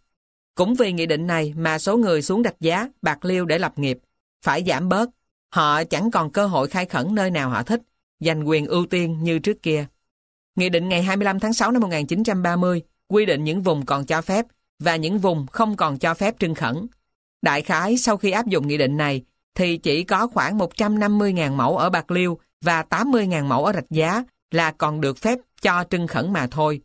[0.56, 3.80] Cũng vì nghị định này mà số người xuống đặt giá bạc liêu để lập
[3.80, 4.00] nghiệp
[4.46, 5.10] phải giảm bớt.
[5.54, 7.82] Họ chẳng còn cơ hội khai khẩn nơi nào họ thích,
[8.20, 9.86] giành quyền ưu tiên như trước kia.
[10.56, 14.46] Nghị định ngày 25 tháng 6 năm 1930 quy định những vùng còn cho phép
[14.80, 16.88] và những vùng không còn cho phép trưng khẩn.
[17.42, 19.24] Đại khái sau khi áp dụng nghị định này
[19.56, 24.24] thì chỉ có khoảng 150.000 mẫu ở Bạc Liêu và 80.000 mẫu ở Rạch Giá
[24.52, 26.82] là còn được phép cho trưng khẩn mà thôi.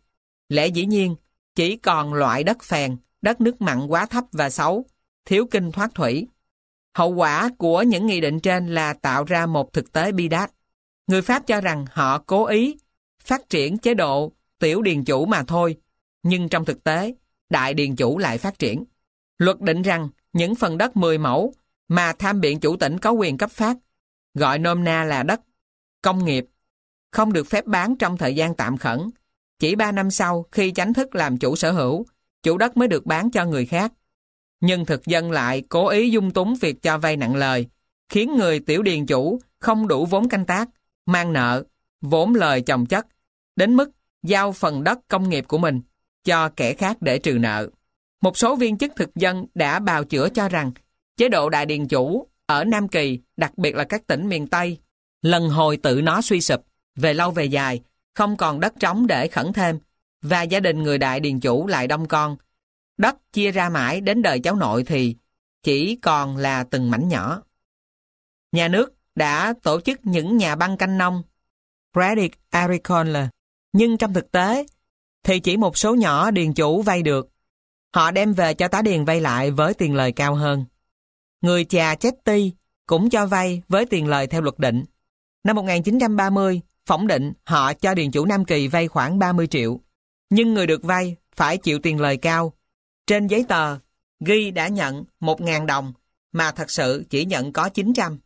[0.49, 1.17] Lẽ dĩ nhiên,
[1.55, 4.85] chỉ còn loại đất phèn, đất nước mặn quá thấp và xấu,
[5.25, 6.27] thiếu kinh thoát thủy.
[6.95, 10.51] Hậu quả của những nghị định trên là tạo ra một thực tế bi đát.
[11.07, 12.77] Người Pháp cho rằng họ cố ý
[13.23, 15.77] phát triển chế độ tiểu điền chủ mà thôi,
[16.23, 17.15] nhưng trong thực tế,
[17.51, 18.85] đại điền chủ lại phát triển.
[19.39, 21.55] Luật định rằng những phần đất 10 mẫu
[21.95, 23.77] mà tham biện chủ tỉnh có quyền cấp phát,
[24.35, 25.41] gọi nôm na là đất
[26.03, 26.47] công nghiệp,
[27.13, 29.11] không được phép bán trong thời gian tạm khẩn.
[29.59, 32.07] Chỉ 3 năm sau khi chánh thức làm chủ sở hữu,
[32.43, 33.93] chủ đất mới được bán cho người khác.
[34.61, 37.67] Nhưng thực dân lại cố ý dung túng việc cho vay nặng lời,
[38.09, 40.69] khiến người tiểu điền chủ không đủ vốn canh tác,
[41.07, 41.65] mang nợ,
[42.01, 43.07] vốn lời chồng chất,
[43.57, 43.91] đến mức
[44.23, 45.81] giao phần đất công nghiệp của mình
[46.25, 47.71] cho kẻ khác để trừ nợ.
[48.21, 50.73] Một số viên chức thực dân đã bào chữa cho rằng
[51.17, 54.79] chế độ đại điền chủ ở Nam Kỳ, đặc biệt là các tỉnh miền Tây,
[55.23, 56.61] lần hồi tự nó suy sụp,
[56.97, 57.81] về lâu về dài,
[58.15, 59.79] không còn đất trống để khẩn thêm,
[60.23, 62.37] và gia đình người đại điền chủ lại đông con.
[62.97, 65.17] Đất chia ra mãi đến đời cháu nội thì
[65.63, 67.43] chỉ còn là từng mảnh nhỏ.
[68.53, 71.23] Nhà nước đã tổ chức những nhà băng canh nông,
[71.93, 73.29] Credit Agricole,
[73.73, 74.67] nhưng trong thực tế
[75.23, 77.29] thì chỉ một số nhỏ điền chủ vay được.
[77.95, 80.65] Họ đem về cho tá điền vay lại với tiền lời cao hơn.
[81.45, 82.53] Người chà Chetty
[82.87, 84.85] cũng cho vay với tiền lời theo luật định.
[85.45, 89.81] Năm 1930, phỏng định họ cho điền chủ Nam Kỳ vay khoảng 30 triệu.
[90.31, 92.53] Nhưng người được vay phải chịu tiền lời cao.
[93.07, 93.79] Trên giấy tờ,
[94.25, 95.93] ghi đã nhận 1.000 đồng,
[96.33, 98.19] mà thật sự chỉ nhận có 900.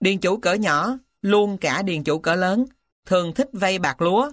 [0.00, 2.64] Điền chủ cỡ nhỏ, luôn cả điền chủ cỡ lớn,
[3.06, 4.30] thường thích vay bạc lúa.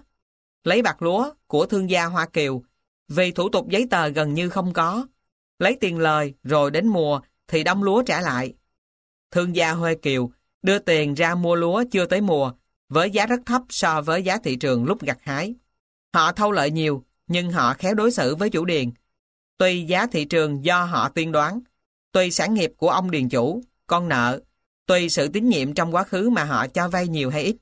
[0.63, 2.63] Lấy bạc lúa của thương gia Hoa Kiều,
[3.07, 5.07] vì thủ tục giấy tờ gần như không có.
[5.59, 8.53] Lấy tiền lời rồi đến mùa thì đóng lúa trả lại.
[9.31, 10.31] Thương gia Huê Kiều
[10.61, 12.51] đưa tiền ra mua lúa chưa tới mùa,
[12.89, 15.55] với giá rất thấp so với giá thị trường lúc gặt hái.
[16.13, 18.91] Họ thâu lợi nhiều, nhưng họ khéo đối xử với chủ điền.
[19.57, 21.59] Tuy giá thị trường do họ tiên đoán,
[22.11, 24.39] tuy sản nghiệp của ông điền chủ, con nợ,
[24.85, 27.55] tùy sự tín nhiệm trong quá khứ mà họ cho vay nhiều hay ít.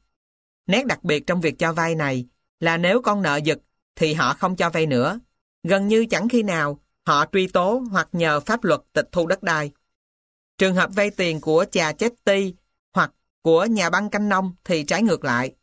[0.68, 2.26] Nét đặc biệt trong việc cho vay này
[2.60, 3.58] là nếu con nợ giật
[3.96, 5.20] thì họ không cho vay nữa.
[5.64, 9.44] Gần như chẳng khi nào họ truy tố hoặc nhờ pháp luật tịch thu đất
[9.44, 9.72] đai.
[10.58, 12.54] Trường hợp vay tiền của cha chết ti
[12.94, 15.56] hoặc của nhà băng canh nông thì trái ngược lại.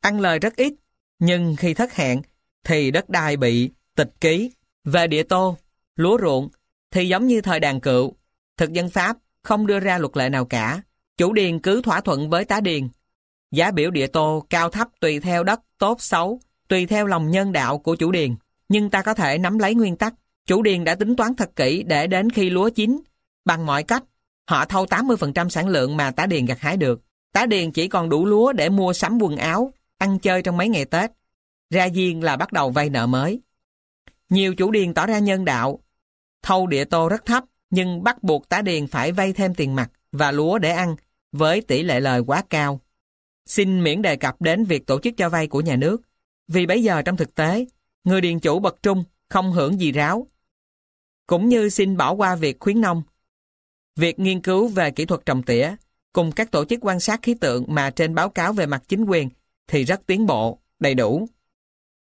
[0.00, 0.74] Ăn lời rất ít,
[1.18, 2.22] nhưng khi thất hẹn
[2.64, 4.50] thì đất đai bị tịch ký.
[4.84, 5.56] Về địa tô,
[5.96, 6.48] lúa ruộng
[6.90, 8.14] thì giống như thời đàn cựu,
[8.56, 10.82] thực dân Pháp không đưa ra luật lệ nào cả.
[11.16, 12.88] Chủ điền cứ thỏa thuận với tá điền.
[13.50, 17.52] Giá biểu địa tô cao thấp tùy theo đất tốt xấu, tùy theo lòng nhân
[17.52, 18.34] đạo của chủ điền.
[18.68, 20.14] Nhưng ta có thể nắm lấy nguyên tắc.
[20.48, 23.00] Chủ điền đã tính toán thật kỹ để đến khi lúa chín,
[23.44, 24.04] bằng mọi cách,
[24.50, 27.00] họ thâu 80% sản lượng mà tá điền gặt hái được.
[27.32, 30.68] Tá điền chỉ còn đủ lúa để mua sắm quần áo, ăn chơi trong mấy
[30.68, 31.10] ngày Tết.
[31.70, 33.40] Ra diên là bắt đầu vay nợ mới.
[34.28, 35.80] Nhiều chủ điền tỏ ra nhân đạo.
[36.42, 39.90] Thâu địa tô rất thấp, nhưng bắt buộc tá điền phải vay thêm tiền mặt
[40.12, 40.96] và lúa để ăn,
[41.32, 42.80] với tỷ lệ lời quá cao.
[43.46, 46.02] Xin miễn đề cập đến việc tổ chức cho vay của nhà nước,
[46.48, 47.66] vì bây giờ trong thực tế,
[48.04, 50.26] người điền chủ bậc trung không hưởng gì ráo.
[51.28, 53.02] Cũng như xin bỏ qua việc khuyến nông.
[53.96, 55.74] Việc nghiên cứu về kỹ thuật trồng tỉa,
[56.12, 59.04] cùng các tổ chức quan sát khí tượng mà trên báo cáo về mặt chính
[59.04, 59.28] quyền
[59.66, 61.28] thì rất tiến bộ, đầy đủ.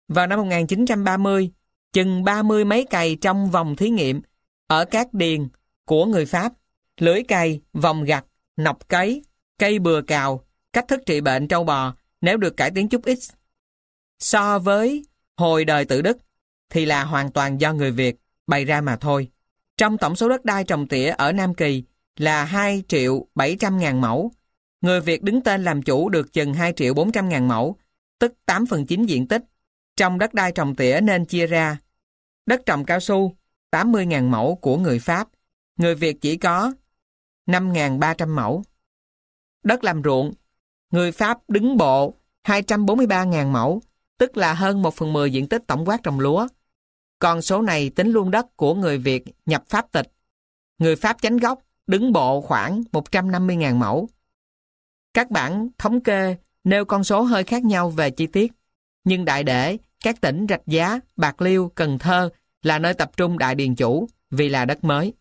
[0.08, 1.50] Vào năm 1930,
[1.92, 4.20] chừng 30 mấy cày trong vòng thí nghiệm
[4.66, 5.48] ở các điền
[5.84, 6.52] của người Pháp,
[6.98, 8.24] lưới cày, vòng gặt,
[8.56, 9.24] nọc cấy,
[9.58, 13.18] cây bừa cào, cách thức trị bệnh trâu bò nếu được cải tiến chút ít.
[14.18, 15.04] So với
[15.36, 16.16] hồi đời tự Đức,
[16.70, 18.16] thì là hoàn toàn do người Việt
[18.46, 19.30] bày ra mà thôi.
[19.76, 21.84] Trong tổng số đất đai trồng tỉa ở Nam Kỳ
[22.16, 24.32] là 2 triệu 700 ngàn mẫu,
[24.80, 27.76] người Việt đứng tên làm chủ được chừng 2 triệu 400 ngàn mẫu,
[28.18, 29.42] tức 8 phần 9 diện tích.
[29.96, 31.78] Trong đất đai trồng tỉa nên chia ra
[32.46, 33.36] đất trồng cao su
[33.70, 35.28] 80 ngàn mẫu của người Pháp,
[35.76, 36.72] người Việt chỉ có
[37.46, 38.64] 5.300 mẫu.
[39.62, 40.34] Đất làm ruộng,
[40.90, 43.82] người Pháp đứng bộ 243.000 mẫu,
[44.18, 46.48] tức là hơn 1 phần 10 diện tích tổng quát trồng lúa.
[47.18, 50.12] Còn số này tính luôn đất của người Việt nhập Pháp tịch.
[50.78, 54.08] Người Pháp chánh gốc đứng bộ khoảng 150.000 mẫu.
[55.14, 58.52] Các bản thống kê nêu con số hơi khác nhau về chi tiết,
[59.04, 62.30] nhưng đại để các tỉnh Rạch Giá, Bạc Liêu, Cần Thơ
[62.62, 65.12] là nơi tập trung đại điền chủ vì là đất mới.